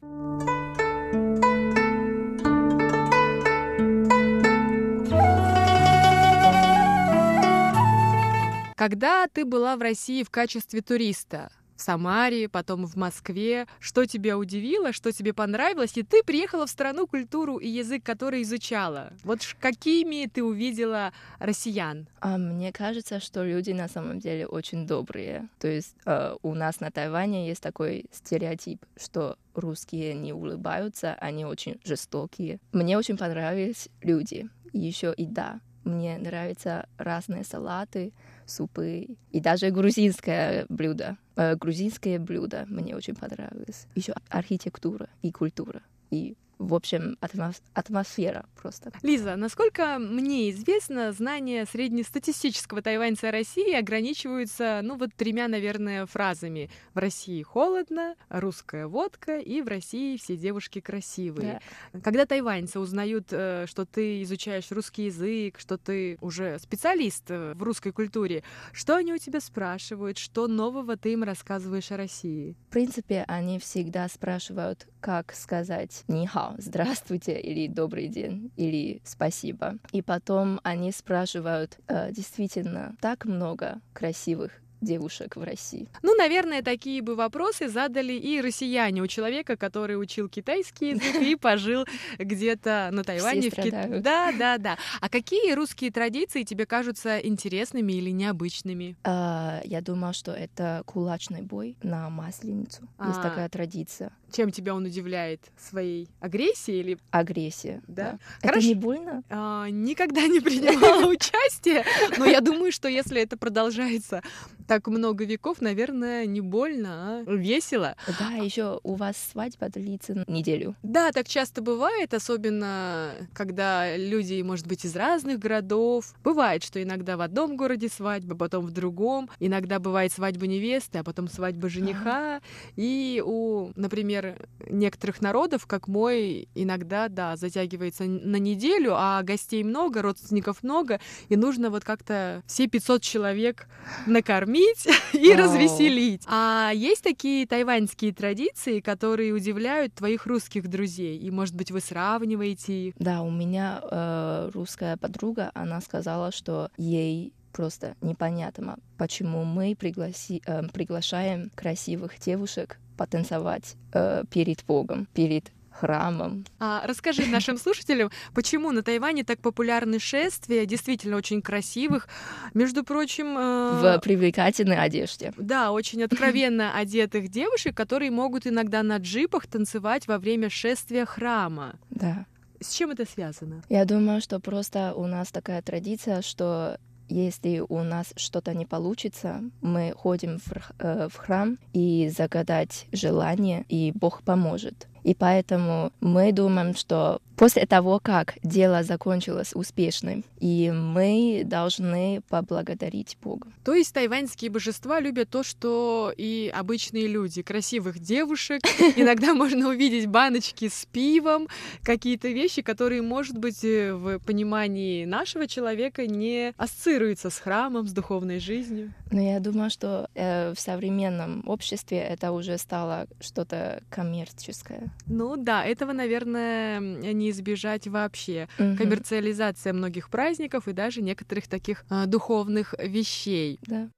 [8.76, 14.36] Когда ты была в России в качестве туриста, в Самаре, потом в Москве, что тебя
[14.36, 19.14] удивило, что тебе понравилось, и ты приехала в страну, культуру и язык, который изучала.
[19.24, 22.06] Вот какими ты увидела россиян?
[22.20, 25.48] А мне кажется, что люди на самом деле очень добрые.
[25.58, 31.46] То есть э, у нас на Тайване есть такой стереотип, что русские не улыбаются, они
[31.46, 32.58] очень жестокие.
[32.72, 34.50] Мне очень понравились люди.
[34.72, 38.12] И еще и да, мне нравятся разные салаты,
[38.47, 41.16] супы и даже грузинское блюдо.
[41.36, 43.86] Э, грузинское блюдо мне очень понравилось.
[43.94, 45.82] Еще архитектура и культура.
[46.11, 48.92] И в общем, атмос- атмосфера просто.
[49.02, 56.70] Лиза, насколько мне известно, знания среднестатистического тайваньца России ограничиваются, ну вот тремя, наверное, фразами.
[56.94, 61.61] В России холодно, русская водка и в России все девушки красивые.
[62.02, 67.62] Когда тайваньцы узнают, э, что ты изучаешь русский язык, что ты уже специалист э, в
[67.62, 68.42] русской культуре,
[68.72, 72.57] что они у тебя спрашивают, что нового ты им рассказываешь о России?
[72.68, 79.78] В принципе, они всегда спрашивают, как сказать «нихао», «здравствуйте» или «добрый день» или «спасибо».
[79.92, 85.88] И потом они спрашивают, э, действительно, так много красивых девушек в России.
[86.02, 91.34] Ну, наверное, такие бы вопросы задали и россияне у человека, который учил китайский язык и
[91.36, 91.84] пожил
[92.18, 93.50] где-то на Тайване.
[93.50, 94.02] в Кит- страдают.
[94.02, 94.78] Да, да, да.
[95.00, 98.96] А какие русские традиции тебе кажутся интересными или необычными?
[99.04, 102.82] А, я думаю, что это кулачный бой на Масленицу.
[103.04, 103.22] Есть А.
[103.22, 104.12] такая традиция.
[104.32, 105.40] Чем тебя он удивляет?
[105.56, 106.98] Своей агрессией или...
[107.10, 107.80] Агрессия.
[107.86, 108.18] Да.
[108.40, 108.66] Это Хорошо.
[108.68, 109.22] не больно?
[109.30, 111.84] А, никогда не принимала участие,
[112.18, 114.22] но я думаю, что если это продолжается
[114.66, 117.96] так много веков, наверное, не больно, а весело.
[118.18, 120.74] Да, еще у вас свадьба длится неделю.
[120.82, 126.14] Да, так часто бывает, особенно когда люди, может быть, из разных городов.
[126.24, 129.30] Бывает, что иногда в одном городе свадьба, потом в другом.
[129.40, 132.40] Иногда бывает свадьба невесты, а потом свадьба жениха.
[132.76, 140.02] И у, например, некоторых народов, как мой, иногда, да, затягивается на неделю, а гостей много,
[140.02, 143.68] родственников много, и нужно вот как-то все 500 человек
[144.06, 146.22] накормить, накормить и развеселить.
[146.26, 151.18] А есть такие тайваньские традиции, которые удивляют твоих русских друзей?
[151.18, 152.94] И, может быть, вы сравниваете их?
[152.98, 160.42] Да, у меня э, русская подруга, она сказала, что ей просто непонятно, почему мы пригласи,
[160.46, 166.44] э, приглашаем красивых девушек потанцевать э, перед Богом, перед храмом.
[166.58, 172.08] А, расскажи нашим слушателям, почему на Тайване так популярны шествия, действительно очень красивых,
[172.54, 173.36] между прочим...
[173.38, 175.32] э, В привлекательной одежде.
[175.36, 181.74] Да, очень откровенно одетых девушек, которые могут иногда на джипах танцевать во время шествия храма.
[181.90, 182.26] Да.
[182.60, 183.62] С чем это связано?
[183.68, 189.42] Я думаю, что просто у нас такая традиция, что если у нас что-то не получится,
[189.60, 194.88] мы ходим в, э, в храм и загадать желание, и Бог поможет.
[195.07, 203.16] И поэтому мы думаем, что после того, как дело закончилось успешным, и мы должны поблагодарить
[203.22, 203.48] Бога.
[203.64, 207.42] То есть тайваньские божества любят то, что и обычные люди.
[207.42, 208.62] Красивых девушек.
[208.96, 211.46] Иногда можно увидеть баночки с пивом,
[211.82, 217.92] какие-то вещи, которые, может быть, э, в понимании нашего человека не ассоциируются с храмом, с
[217.92, 218.92] духовной жизнью.
[219.12, 224.90] Но я думаю, что э, в современном обществе это уже стало что-то коммерческое.
[225.07, 228.49] Ну да, этого, наверное, не избежать вообще.
[228.59, 228.76] Мгм.
[228.76, 233.59] Коммерциализация многих праздников и даже некоторых таких а, духовных вещей.
[233.66, 233.88] Да.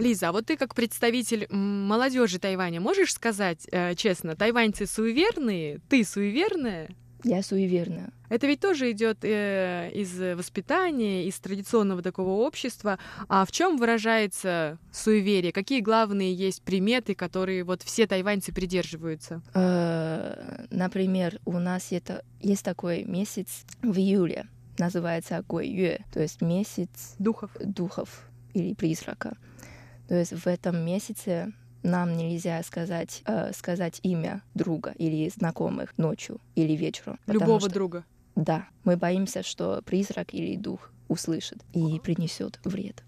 [0.00, 6.04] Лиза, а вот ты как представитель молодежи Тайваня можешь сказать э, честно, тайваньцы суеверные, ты
[6.04, 6.88] суеверная?
[7.24, 8.10] Я суеверная.
[8.28, 12.98] Это ведь тоже идет э, из воспитания, из традиционного такого общества.
[13.28, 15.52] А в чем выражается суеверие?
[15.52, 19.42] Какие главные есть приметы, которые вот все тайваньцы придерживаются?
[19.54, 24.46] Э, Например, у нас это, есть такой месяц в июле,
[24.78, 27.50] называется Гуэйюэ, то есть месяц Духов.
[27.60, 29.36] духов или призрака.
[30.08, 31.52] То есть в этом месяце
[31.82, 37.18] нам нельзя сказать, э, сказать имя друга или знакомых ночью или вечером.
[37.26, 38.04] Любого что- друга.
[38.36, 43.02] Да, мы боимся, что призрак или дух услышит и принесет вред.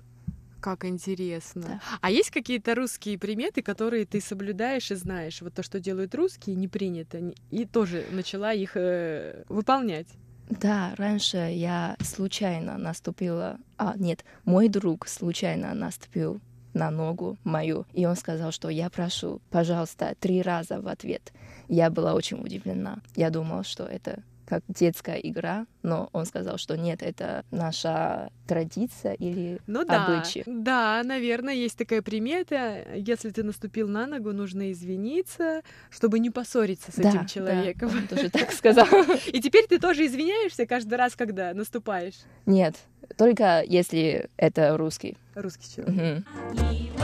[0.60, 1.62] Как интересно.
[1.62, 1.80] Да.
[2.00, 5.42] А есть какие-то русские приметы, которые ты соблюдаешь и знаешь?
[5.42, 7.32] Вот то, что делают русские, не принято.
[7.50, 10.06] И тоже начала их э, выполнять.
[10.50, 13.58] Да, раньше я случайно наступила...
[13.76, 16.40] А, нет, мой друг случайно наступил
[16.74, 21.32] на ногу мою, и он сказал, что я прошу, пожалуйста, три раза в ответ.
[21.68, 22.98] Я была очень удивлена.
[23.16, 29.14] Я думала, что это как детская игра, но он сказал, что нет, это наша традиция
[29.14, 30.42] или Ну да, обычай.
[30.46, 32.84] да, наверное, есть такая примета.
[32.94, 37.90] Если ты наступил на ногу, нужно извиниться, чтобы не поссориться с Да, этим да, человеком.
[37.96, 38.86] он тоже так сказал.
[39.32, 42.16] И теперь ты тоже извиняешься каждый раз, когда наступаешь.
[42.44, 42.76] Нет,
[43.16, 45.16] только если это русский.
[45.34, 46.24] Русский человек.
[46.24, 47.02] Угу.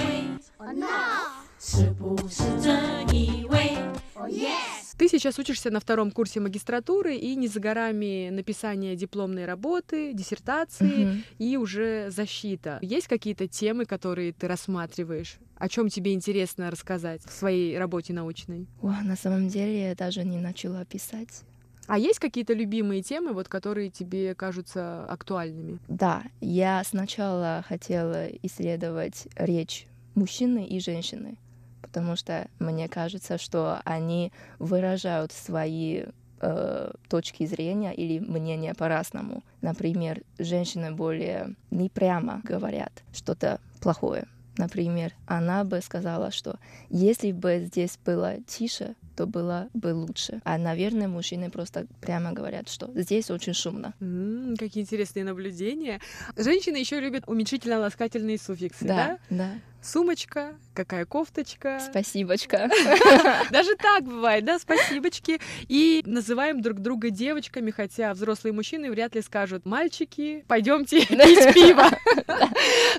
[4.99, 11.05] Ты сейчас учишься на втором курсе магистратуры, и не за горами написание дипломной работы, диссертации
[11.05, 11.17] угу.
[11.39, 12.81] и уже защита.
[12.83, 15.39] Есть какие-то темы, которые ты рассматриваешь?
[15.57, 18.67] О чем тебе интересно рассказать в своей работе научной?
[18.83, 21.45] О, на самом деле я даже не начала писать.
[21.89, 25.79] А есть какие-то любимые темы, вот, которые тебе кажутся актуальными?
[25.89, 31.39] Да, я сначала хотела исследовать речь мужчины и женщины,
[31.81, 36.05] потому что мне кажется, что они выражают свои
[36.41, 39.43] э, точки зрения или мнения по-разному.
[39.63, 44.27] Например, женщины более не прямо говорят что-то плохое.
[44.59, 46.59] Например, она бы сказала, что
[46.91, 50.41] если бы здесь было тише, то было бы лучше.
[50.45, 53.93] А, наверное, мужчины просто прямо говорят, что здесь очень шумно.
[54.01, 56.01] М, какие интересные наблюдения.
[56.37, 59.19] Женщины еще любят уменьшительно-ласкательные суффиксы, да?
[59.29, 59.51] Да, да.
[59.81, 61.81] Сумочка, какая кофточка.
[61.81, 62.69] Спасибочка.
[63.51, 65.41] Даже так бывает, да, спасибочки.
[65.69, 71.87] И называем друг друга девочками, хотя взрослые мужчины вряд ли скажут «мальчики, пойдемте пить пиво».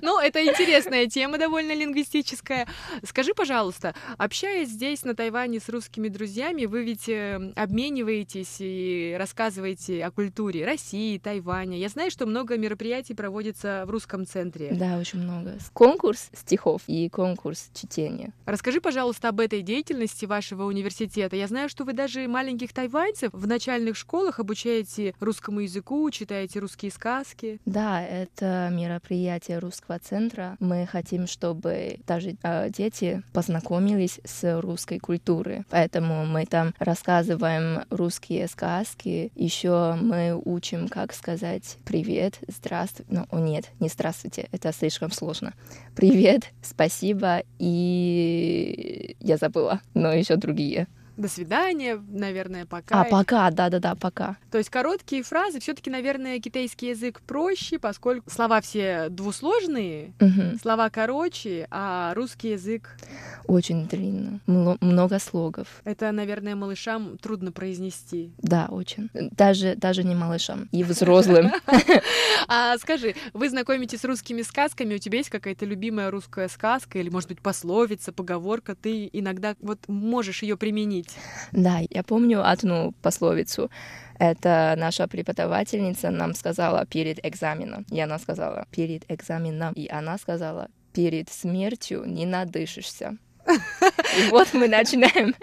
[0.01, 2.67] Ну, это интересная тема, довольно лингвистическая.
[3.03, 10.05] Скажи, пожалуйста, общаясь здесь, на Тайване, с русскими друзьями, вы ведь э, обмениваетесь и рассказываете
[10.05, 11.77] о культуре России, Тайваня.
[11.77, 14.71] Я знаю, что много мероприятий проводится в русском центре.
[14.71, 15.57] Да, очень много.
[15.73, 18.33] Конкурс стихов стихов и конкурс чтения.
[18.45, 21.35] Расскажи, пожалуйста, об этой деятельности вашего университета.
[21.35, 26.91] Я знаю, что вы даже маленьких тайваньцев в начальных школах обучаете русскому языку, читаете русские
[26.91, 27.59] сказки.
[27.65, 30.57] Да, это мероприятие русского центра.
[30.59, 35.63] Мы хотим, чтобы даже э, дети познакомились с русской культурой.
[35.69, 39.31] Поэтому мы там рассказываем русские сказки.
[39.35, 43.05] Еще мы учим, как сказать привет, здравствуй.
[43.09, 45.53] Ну, о нет, не здравствуйте, это слишком сложно.
[45.95, 50.87] Привет, спасибо и я забыла, но еще другие.
[51.19, 53.01] До свидания, наверное, пока.
[53.01, 54.37] А, пока, да-да-да, пока.
[54.51, 55.59] То есть короткие фразы.
[55.59, 60.57] все таки наверное, китайский язык проще, поскольку слова все двусложные, Мгм.
[60.61, 62.95] слова короче, а русский язык
[63.47, 65.67] Очень длинно, много слогов.
[65.83, 68.31] это, наверное, малышам трудно произнести.
[68.37, 69.09] Да, очень.
[69.13, 71.51] Даже, даже не малышам, и взрослым.
[72.47, 77.09] А скажи, вы знакомитесь с русскими сказками, у тебя есть какая-то любимая русская сказка или,
[77.09, 81.08] может быть, пословица, поговорка, ты иногда вот можешь ее применить?
[81.13, 81.63] делать.
[81.65, 83.69] Да, я помню одну пословицу.
[84.19, 87.85] Это наша преподавательница нам сказала перед экзаменом.
[87.89, 89.73] И она сказала перед экзаменом.
[89.73, 93.17] И она сказала перед смертью не надышишься.
[93.47, 95.33] И вот мы начинаем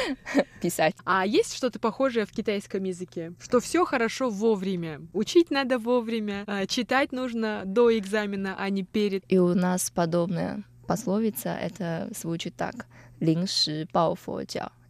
[0.60, 0.94] писать.
[1.04, 3.32] А есть что-то похожее в китайском языке?
[3.40, 5.00] Что все хорошо вовремя.
[5.12, 9.24] Учить надо вовремя, а читать нужно до экзамена, а не перед.
[9.28, 12.86] И у нас подобная пословица, это звучит так.
[13.20, 13.86] Линг ши.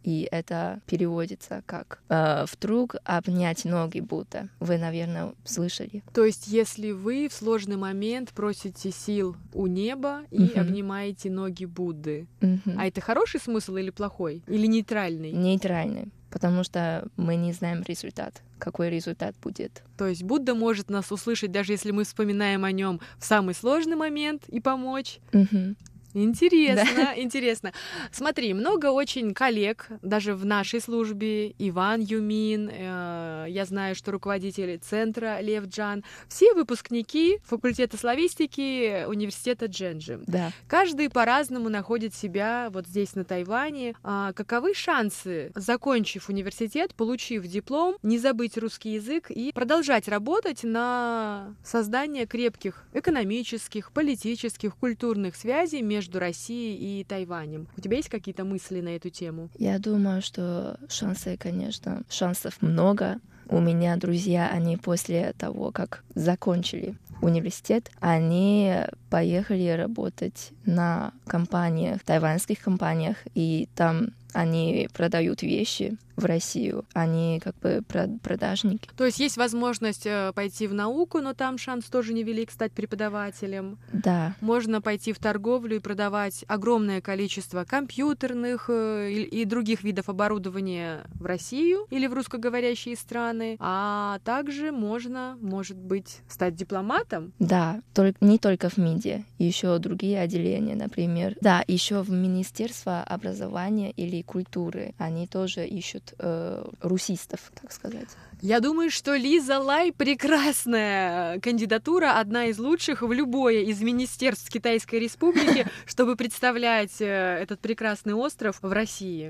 [0.05, 4.49] И это переводится как э, «вдруг обнять ноги будто».
[4.59, 6.03] Вы, наверное, слышали.
[6.13, 10.59] То есть, если вы в сложный момент просите сил у неба и Мгм.
[10.61, 12.77] обнимаете ноги Будды, Мгм.
[12.77, 14.43] а это хороший смысл или плохой?
[14.47, 15.31] Или нейтральный?
[15.31, 19.83] Нейтральный, потому что мы не знаем результат, какой результат будет.
[19.97, 23.95] То есть Будда может нас услышать, даже если мы вспоминаем о нем в самый сложный
[23.95, 25.17] момент и помочь.
[25.33, 25.75] Мгм.
[26.15, 27.73] Интересно, интересно.
[28.11, 34.79] Смотри, много очень коллег, даже в нашей службе, Иван Юмин, э, я знаю, что руководитель
[34.79, 40.21] центра Лев Джан, все выпускники факультета славистики университета Дженджи.
[40.25, 40.51] Да.
[40.67, 43.93] Каждый по-разному находит себя вот здесь, на Тайване.
[44.03, 51.53] А каковы шансы, закончив университет, получив диплом, не забыть русский язык и продолжать работать на
[51.63, 57.67] создание крепких экономических, политических, культурных связей между Россией и Тайванем?
[57.77, 59.49] У тебя есть какие-то мысли на эту тему?
[59.57, 63.19] Я думаю, что шансы, конечно, шансов много.
[63.47, 68.73] У меня друзья, они после того, как закончили университет, они
[69.09, 77.57] поехали работать на компаниях, тайваньских компаниях, и там они продают вещи в Россию, они как
[77.59, 78.89] бы про- продажники.
[78.95, 83.77] То есть есть возможность э, пойти в науку, но там шанс тоже невелик стать преподавателем.
[83.91, 91.01] Да, Можно пойти в торговлю и продавать огромное количество компьютерных э, и других видов оборудования
[91.15, 93.57] в Россию или в русскоговорящие страны.
[93.59, 97.33] А также можно, может быть, стать дипломатом.
[97.39, 101.35] да, только, не только в МИДе, еще другие отделения, например.
[101.41, 108.09] Да, еще в Министерство образования или культуры они тоже ищут э, русистов, так сказать.
[108.41, 114.99] Я думаю, что Лиза Лай прекрасная кандидатура, одна из лучших в любое из министерств Китайской
[114.99, 119.29] Республики, чтобы представлять э, этот прекрасный остров в России.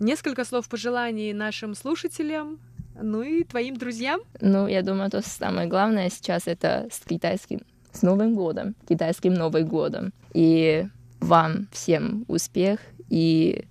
[0.00, 2.60] Несколько слов пожеланий нашим слушателям,
[3.00, 4.20] ну и твоим друзьям.
[4.40, 7.60] Ну, я думаю, то самое главное сейчас это с китайским,
[7.92, 10.12] с Новым годом, китайским Новым годом.
[10.34, 10.86] И
[11.20, 13.64] вам всем успех и,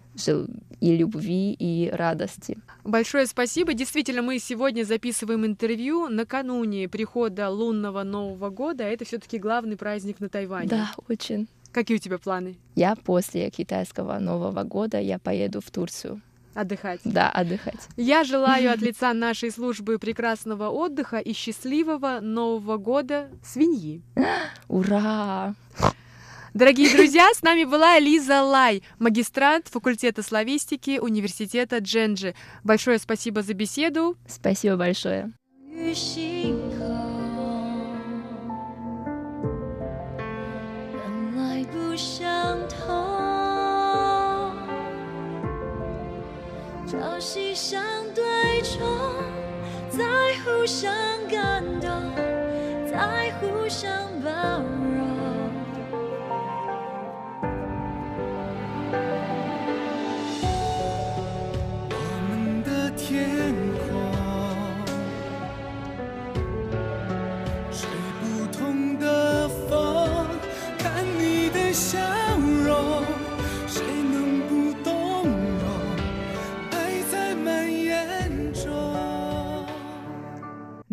[0.80, 2.58] и любви, и радости.
[2.84, 3.74] Большое спасибо.
[3.74, 8.84] Действительно, мы сегодня записываем интервью накануне прихода лунного Нового года.
[8.84, 10.70] Это все-таки главный праздник на Тайване.
[10.70, 11.48] Да, очень.
[11.72, 12.56] Какие у тебя планы?
[12.76, 16.22] Я после китайского Нового года я поеду в Турцию.
[16.58, 17.01] Отдыхать.
[17.03, 17.88] Да, отдыхать.
[17.97, 24.01] Я желаю от лица нашей службы прекрасного отдыха и счастливого Нового года свиньи.
[24.68, 25.53] Ура!
[26.55, 32.34] Дорогие друзья, с нами была Лиза Лай, магистрант факультета славистики университета Дженджи.
[32.64, 34.18] Большое спасибо за беседу.
[34.28, 35.32] Спасибо большое.
[41.97, 42.27] 与
[46.90, 47.84] 朝夕相
[48.16, 48.24] 对
[48.62, 48.88] 冲，
[49.90, 50.06] 在
[50.46, 50.90] 互相
[51.30, 51.92] 感动，
[52.90, 53.92] 在互相
[54.24, 54.32] 包
[54.62, 54.77] 容。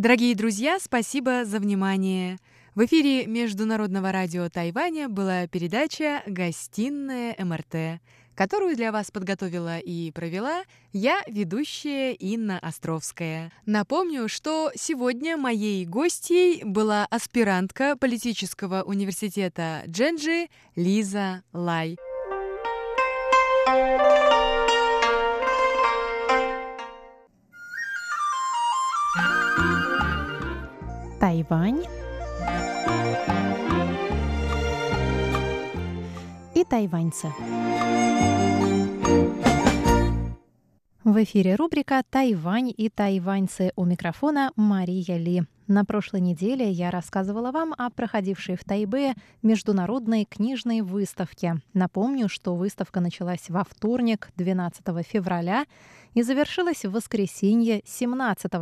[0.05, 2.37] Дорогие друзья, спасибо за внимание.
[2.75, 8.03] В эфире Международного радио Тайваня была передача «Гостиная МРТ»,
[8.35, 13.51] которую для вас подготовила и провела я, ведущая Инна Островская.
[13.65, 21.97] Напомню, что сегодня моей гостьей была аспирантка политического университета Дженджи Лиза Лай.
[31.35, 31.83] Тайвань
[36.55, 37.33] и тайваньцы.
[41.03, 45.43] В эфире рубрика «Тайвань и тайваньцы» у микрофона Мария Ли.
[45.67, 51.57] На прошлой неделе я рассказывала вам о проходившей в Тайбе международной книжной выставке.
[51.73, 55.65] Напомню, что выставка началась во вторник, 12 февраля,
[56.13, 58.53] и завершилась в воскресенье, 17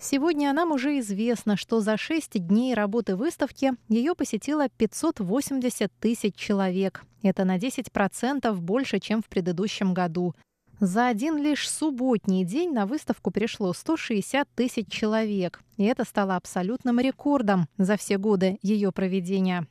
[0.00, 7.04] Сегодня нам уже известно, что за шесть дней работы выставки ее посетило 580 тысяч человек.
[7.22, 10.36] Это на 10% больше, чем в предыдущем году.
[10.80, 17.00] За один лишь субботний день на выставку пришло 160 тысяч человек, и это стало абсолютным
[17.00, 19.66] рекордом за все годы ее проведения.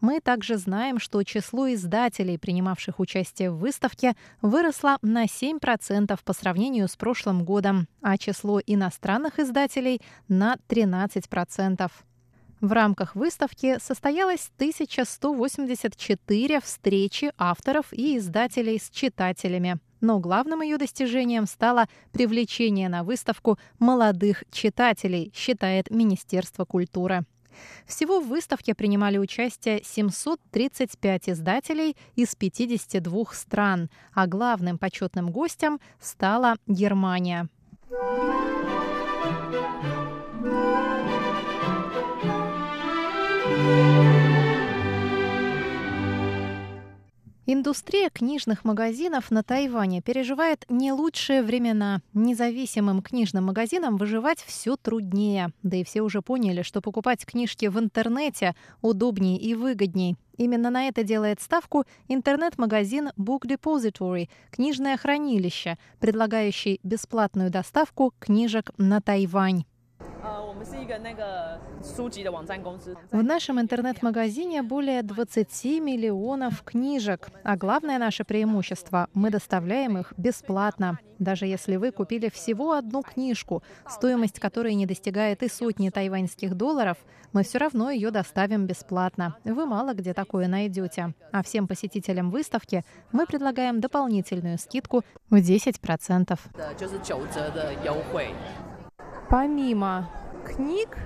[0.00, 6.88] Мы также знаем, что число издателей, принимавших участие в выставке, выросло на 7% по сравнению
[6.88, 11.90] с прошлым годом, а число иностранных издателей– на 13%.
[12.60, 19.78] В рамках выставки состоялось 1184 встречи авторов и издателей с читателями.
[20.00, 27.24] Но главным ее достижением стало привлечение на выставку молодых читателей, считает Министерство культуры.
[27.86, 36.56] Всего в выставке принимали участие 735 издателей из 52 стран, а главным почетным гостем стала
[36.66, 37.48] Германия.
[47.50, 52.02] Индустрия книжных магазинов на Тайване переживает не лучшие времена.
[52.12, 55.48] Независимым книжным магазинам выживать все труднее.
[55.62, 60.18] Да и все уже поняли, что покупать книжки в интернете удобнее и выгодней.
[60.36, 69.00] Именно на это делает ставку интернет-магазин Book Depository, книжное хранилище, предлагающий бесплатную доставку книжек на
[69.00, 69.64] Тайвань.
[73.12, 77.28] В нашем интернет-магазине более 20 миллионов книжек.
[77.44, 80.98] А главное наше преимущество– мы доставляем их бесплатно.
[81.18, 86.96] Даже если вы купили всего одну книжку, стоимость которой не достигает и сотни тайваньских долларов,
[87.32, 89.36] мы все равно ее доставим бесплатно.
[89.44, 91.14] Вы мало где такое найдете.
[91.32, 96.38] А всем посетителям выставки мы предлагаем дополнительную скидку в 10%.
[99.28, 100.08] Помимо
[100.48, 100.96] книг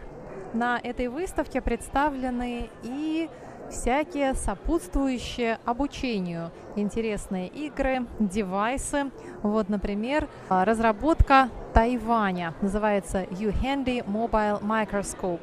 [0.53, 3.29] на этой выставке представлены и
[3.71, 6.51] всякие сопутствующие обучению.
[6.77, 9.11] Интересные игры, девайсы.
[9.43, 12.55] Вот, например, разработка Тайваня.
[12.61, 15.41] Называется U-Handy Mobile Microscope.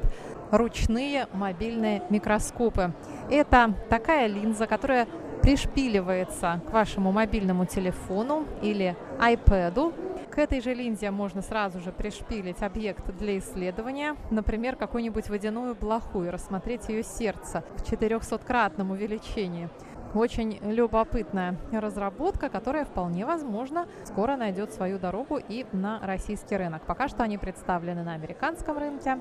[0.50, 2.92] Ручные мобильные микроскопы.
[3.30, 5.06] Это такая линза, которая
[5.42, 9.92] пришпиливается к вашему мобильному телефону или iPad
[10.30, 16.22] к этой же линзе можно сразу же пришпилить объект для исследования, например, какую-нибудь водяную блоху
[16.22, 19.68] и рассмотреть ее сердце в 400-кратном увеличении.
[20.14, 26.82] Очень любопытная разработка, которая вполне возможно скоро найдет свою дорогу и на российский рынок.
[26.82, 29.18] Пока что они представлены на американском рынке,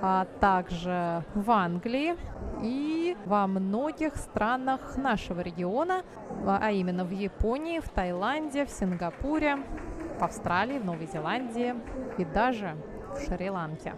[0.00, 2.16] а также в Англии
[2.62, 6.02] и во многих странах нашего региона,
[6.46, 9.58] а именно в Японии, в Таиланде, в Сингапуре,
[10.18, 11.74] в Австралии, в Новой Зеландии
[12.18, 12.76] и даже
[13.14, 13.94] в Шри-Ланке.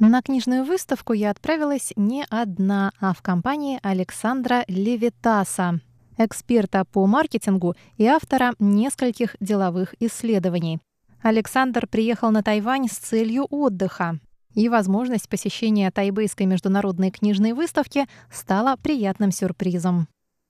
[0.00, 5.80] На книжную выставку я отправилась не одна, а в компании Александра Левитаса,
[6.16, 10.78] эксперта по маркетингу и автора нескольких деловых исследований.
[11.20, 14.20] Александр приехал на Тайвань с целью отдыха
[14.54, 20.06] и возможность посещения Тайбэйской международной книжной выставки стала приятным сюрпризом.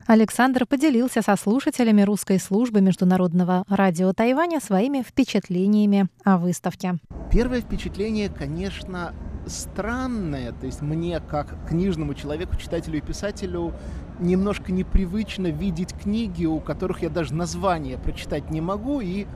[0.08, 6.94] Александр поделился со слушателями русской службы Международного радио Тайваня своими впечатлениями о выставке.
[7.30, 9.12] Первое впечатление, конечно,
[9.46, 10.52] странное.
[10.52, 13.74] То есть мне, как книжному человеку, читателю и писателю,
[14.18, 19.26] немножко непривычно видеть книги, у которых я даже название прочитать не могу, и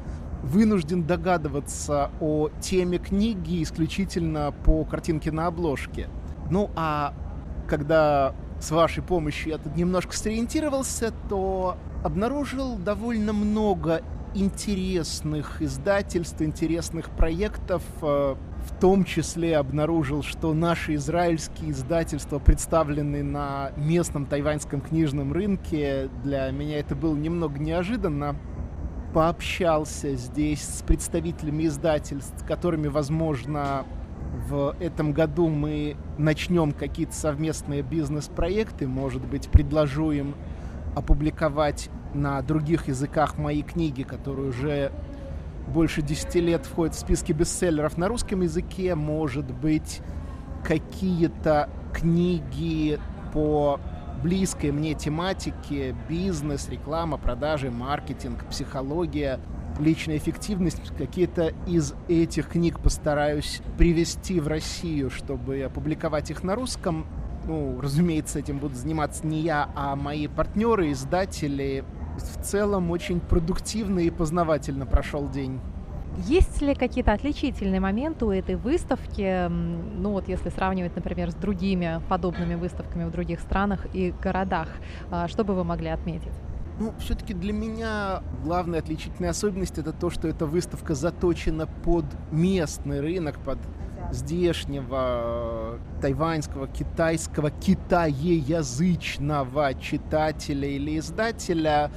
[0.43, 6.09] вынужден догадываться о теме книги исключительно по картинке на обложке.
[6.51, 7.13] Ну а
[7.69, 14.03] когда с вашей помощью я тут немножко сориентировался, то обнаружил довольно много
[14.35, 17.83] интересных издательств, интересных проектов.
[18.01, 26.09] Э, в том числе обнаружил, что наши израильские издательства представлены на местном тайваньском книжном рынке.
[26.23, 28.37] Для меня это было немного неожиданно.
[29.13, 33.85] Пообщался здесь с представителями издательств, которыми, возможно,
[34.33, 38.87] в этом году мы начнем какие-то совместные бизнес-проекты.
[38.87, 40.35] Может быть, предложу им
[40.97, 44.93] опубликовать на других языках мои книги, которые уже
[45.69, 48.95] больше 10 лет входят в списки бестселлеров на русском языке.
[48.95, 50.01] Может быть,
[50.65, 52.99] какие-то книги
[53.33, 53.81] по
[54.23, 59.41] близкой мне тематике, бизнес, реклама, продажи, маркетинг, психология,
[59.79, 67.07] личная эффективность, какие-то из этих книг постараюсь привести в Россию, чтобы опубликовать их на русском.
[67.47, 71.85] Ну, разумеется, этим будут заниматься не я, а мои партнеры, издатели.
[72.17, 75.61] В целом очень продуктивно и познавательно прошел день.
[76.19, 82.03] Есть ли какие-то отличительные моменты у этой выставки, ну вот если сравнивать, например, с другими
[82.09, 84.69] подобными выставками в других странах и городах,
[85.11, 86.35] а, что бы вы могли отметить?
[86.79, 93.01] Ну, все-таки для меня главная отличительная особенность это то, что эта выставка заточена под местный
[93.01, 93.59] рынок, под
[94.11, 101.91] здешнего тайваньского, китайского, китаеязычного читателя или издателя.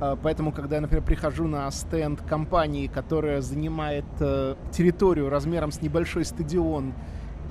[0.00, 5.80] А, поэтому, когда я, например, прихожу на стенд компании, которая занимает э, территорию размером с
[5.80, 6.92] небольшой стадион,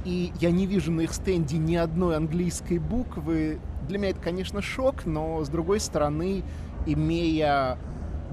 [0.05, 4.61] и я не вижу на их стенде ни одной английской буквы, для меня это, конечно,
[4.61, 6.43] шок, но, с другой стороны,
[6.85, 7.77] имея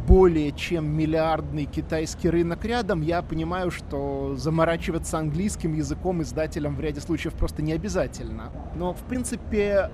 [0.06, 7.00] более чем миллиардный китайский рынок рядом, я понимаю, что заморачиваться английским языком издателям в ряде
[7.00, 8.52] случаев просто не обязательно.
[8.74, 9.90] Но, в принципе,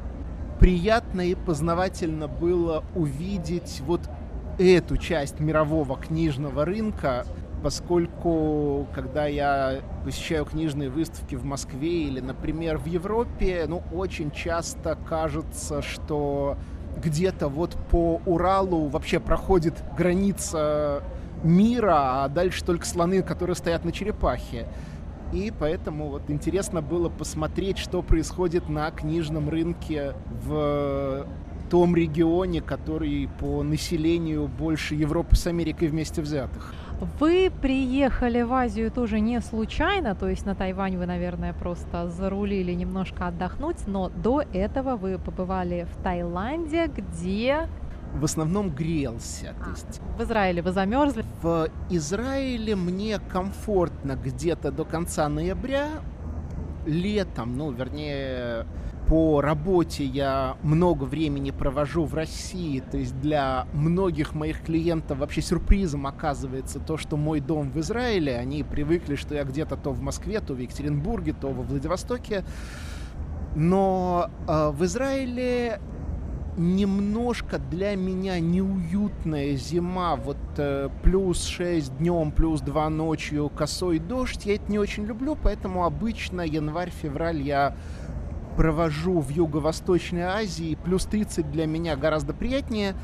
[0.61, 4.03] приятно и познавательно было увидеть вот
[4.59, 7.25] эту часть мирового книжного рынка,
[7.65, 14.99] поскольку когда я посещаю книжные выставки в Москве или, например, в Европе, ну, очень часто
[15.09, 16.59] кажется, что
[17.03, 21.03] где-то вот по Уралу вообще проходит граница
[21.43, 24.69] мира, а дальше только слоны, которые стоят на черепахе.
[25.33, 30.13] И поэтому вот интересно было посмотреть, что происходит на книжном рынке
[30.45, 31.27] в
[31.71, 36.75] том регионе, который по населению больше Европы с Америкой вместе взятых.
[37.21, 42.73] Вы приехали в Азию тоже не случайно, то есть на Тайвань вы, наверное, просто зарулили
[42.73, 47.69] немножко отдохнуть, но до этого вы побывали в Таиланде, где
[48.15, 49.55] в основном грелся.
[49.61, 50.01] А, то есть...
[50.17, 51.25] В Израиле вы замерзли?
[51.43, 55.89] В Израиле мне комфортно где-то до конца ноября.
[56.87, 58.67] Летом, ну, вернее,
[59.09, 65.43] по работе я много времени провожу в России, то есть для многих моих клиентов вообще
[65.43, 70.01] сюрпризом оказывается то, что мой дом в Израиле, они привыкли, что я где-то то в
[70.01, 72.45] Москве, то в Екатеринбурге, то во Владивостоке,
[73.55, 75.81] но э, в Израиле
[76.57, 84.47] немножко для меня неуютная зима, вот э, плюс 6 днем, плюс 2 ночью, косой дождь,
[84.47, 87.77] я это не очень люблю, поэтому обычно январь-февраль я
[88.57, 92.95] провожу в Юго-Восточной Азии, плюс 30 для меня гораздо приятнее.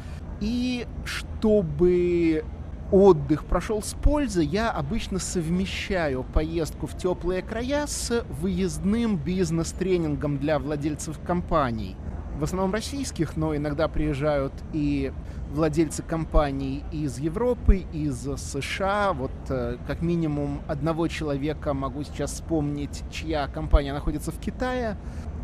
[0.41, 2.45] И чтобы
[2.91, 10.59] отдых прошел с пользой, я обычно совмещаю поездку в теплые края с выездным бизнес-тренингом для
[10.59, 11.97] владельцев компаний.
[12.39, 15.13] В основном российских, но иногда приезжают и
[15.53, 19.13] владельцы компаний из Европы, из США.
[19.13, 24.97] Вот э, как минимум одного человека могу сейчас вспомнить, чья компания находится в Китае.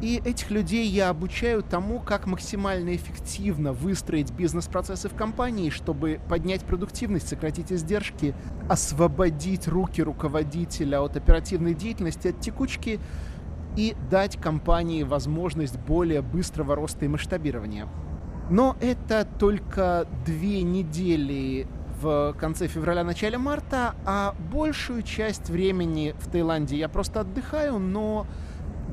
[0.03, 6.65] И этих людей я обучаю тому, как максимально эффективно выстроить бизнес-процессы в компании, чтобы поднять
[6.65, 8.35] продуктивность, сократить издержки,
[8.69, 13.01] освободить руки руководителя от оперативной деятельности, от текучки
[13.77, 17.89] и дать компании возможность более быстрого роста и масштабирования.
[18.51, 21.67] Но это только две недели
[22.01, 28.27] в конце февраля, начале марта, а большую часть времени в Таиланде я просто отдыхаю, но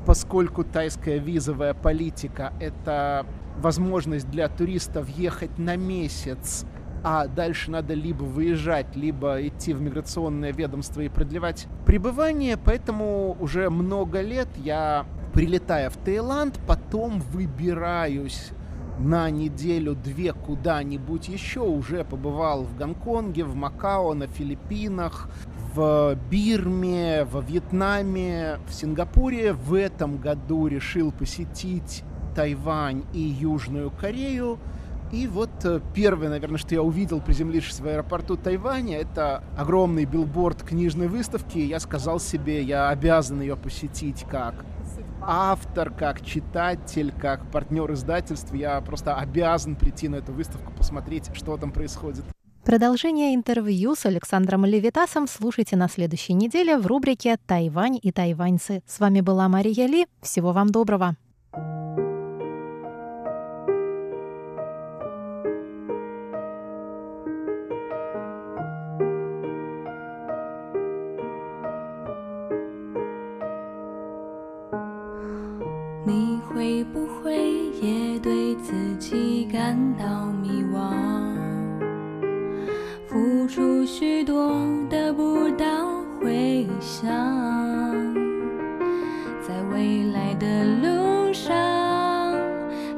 [0.06, 3.26] поскольку тайская визовая политика— это
[3.58, 6.64] возможность для туристов ехать на месяц,
[7.02, 13.68] а дальше надо либо выезжать, либо идти в миграционное ведомство и продлевать пребывание, поэтому уже
[13.70, 18.50] много лет я, прилетая в Таиланд, потом выбираюсь
[18.98, 25.28] на неделю-две куда-нибудь еще, уже побывал в Гонконге, в Макао, на Филиппинах,
[25.74, 29.52] в Бирме, во Вьетнаме, в Сингапуре.
[29.52, 34.58] В этом году решил посетить Тайвань и Южную Корею.
[35.12, 40.62] И вот э, первое, наверное, что я увидел, приземлившись в аэропорту Тайваня, это огромный билборд
[40.62, 41.58] книжной выставки.
[41.58, 44.64] Я сказал себе, я обязан ее посетить как
[45.26, 48.56] автор, как читатель, как партнер издательства.
[48.56, 52.24] Я просто обязан прийти на эту выставку, посмотреть, что там происходит.
[52.64, 58.82] Продолжение интервью с Александром Левитасом слушайте на следующей неделе в рубрике «Тайвань и тайваньцы».
[58.86, 60.06] С вами была Мария Ли.
[60.22, 61.16] Всего вам доброго.
[61.56, 61.83] 你
[83.54, 85.64] 出许多得不到
[86.20, 87.06] 回响，
[89.46, 91.54] 在未来的路上，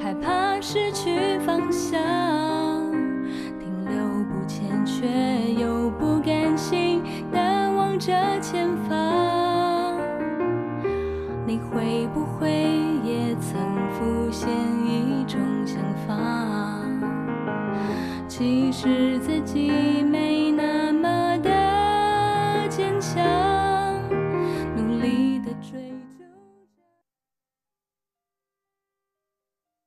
[0.01, 2.01] 害怕失去方向，
[3.59, 5.07] 停留不前却
[5.61, 7.39] 又不甘心的
[7.75, 10.01] 望着前方。
[11.47, 12.49] 你会不会
[13.05, 14.49] 也曾浮现
[14.87, 16.17] 一种想法？
[18.27, 19.71] 其实自己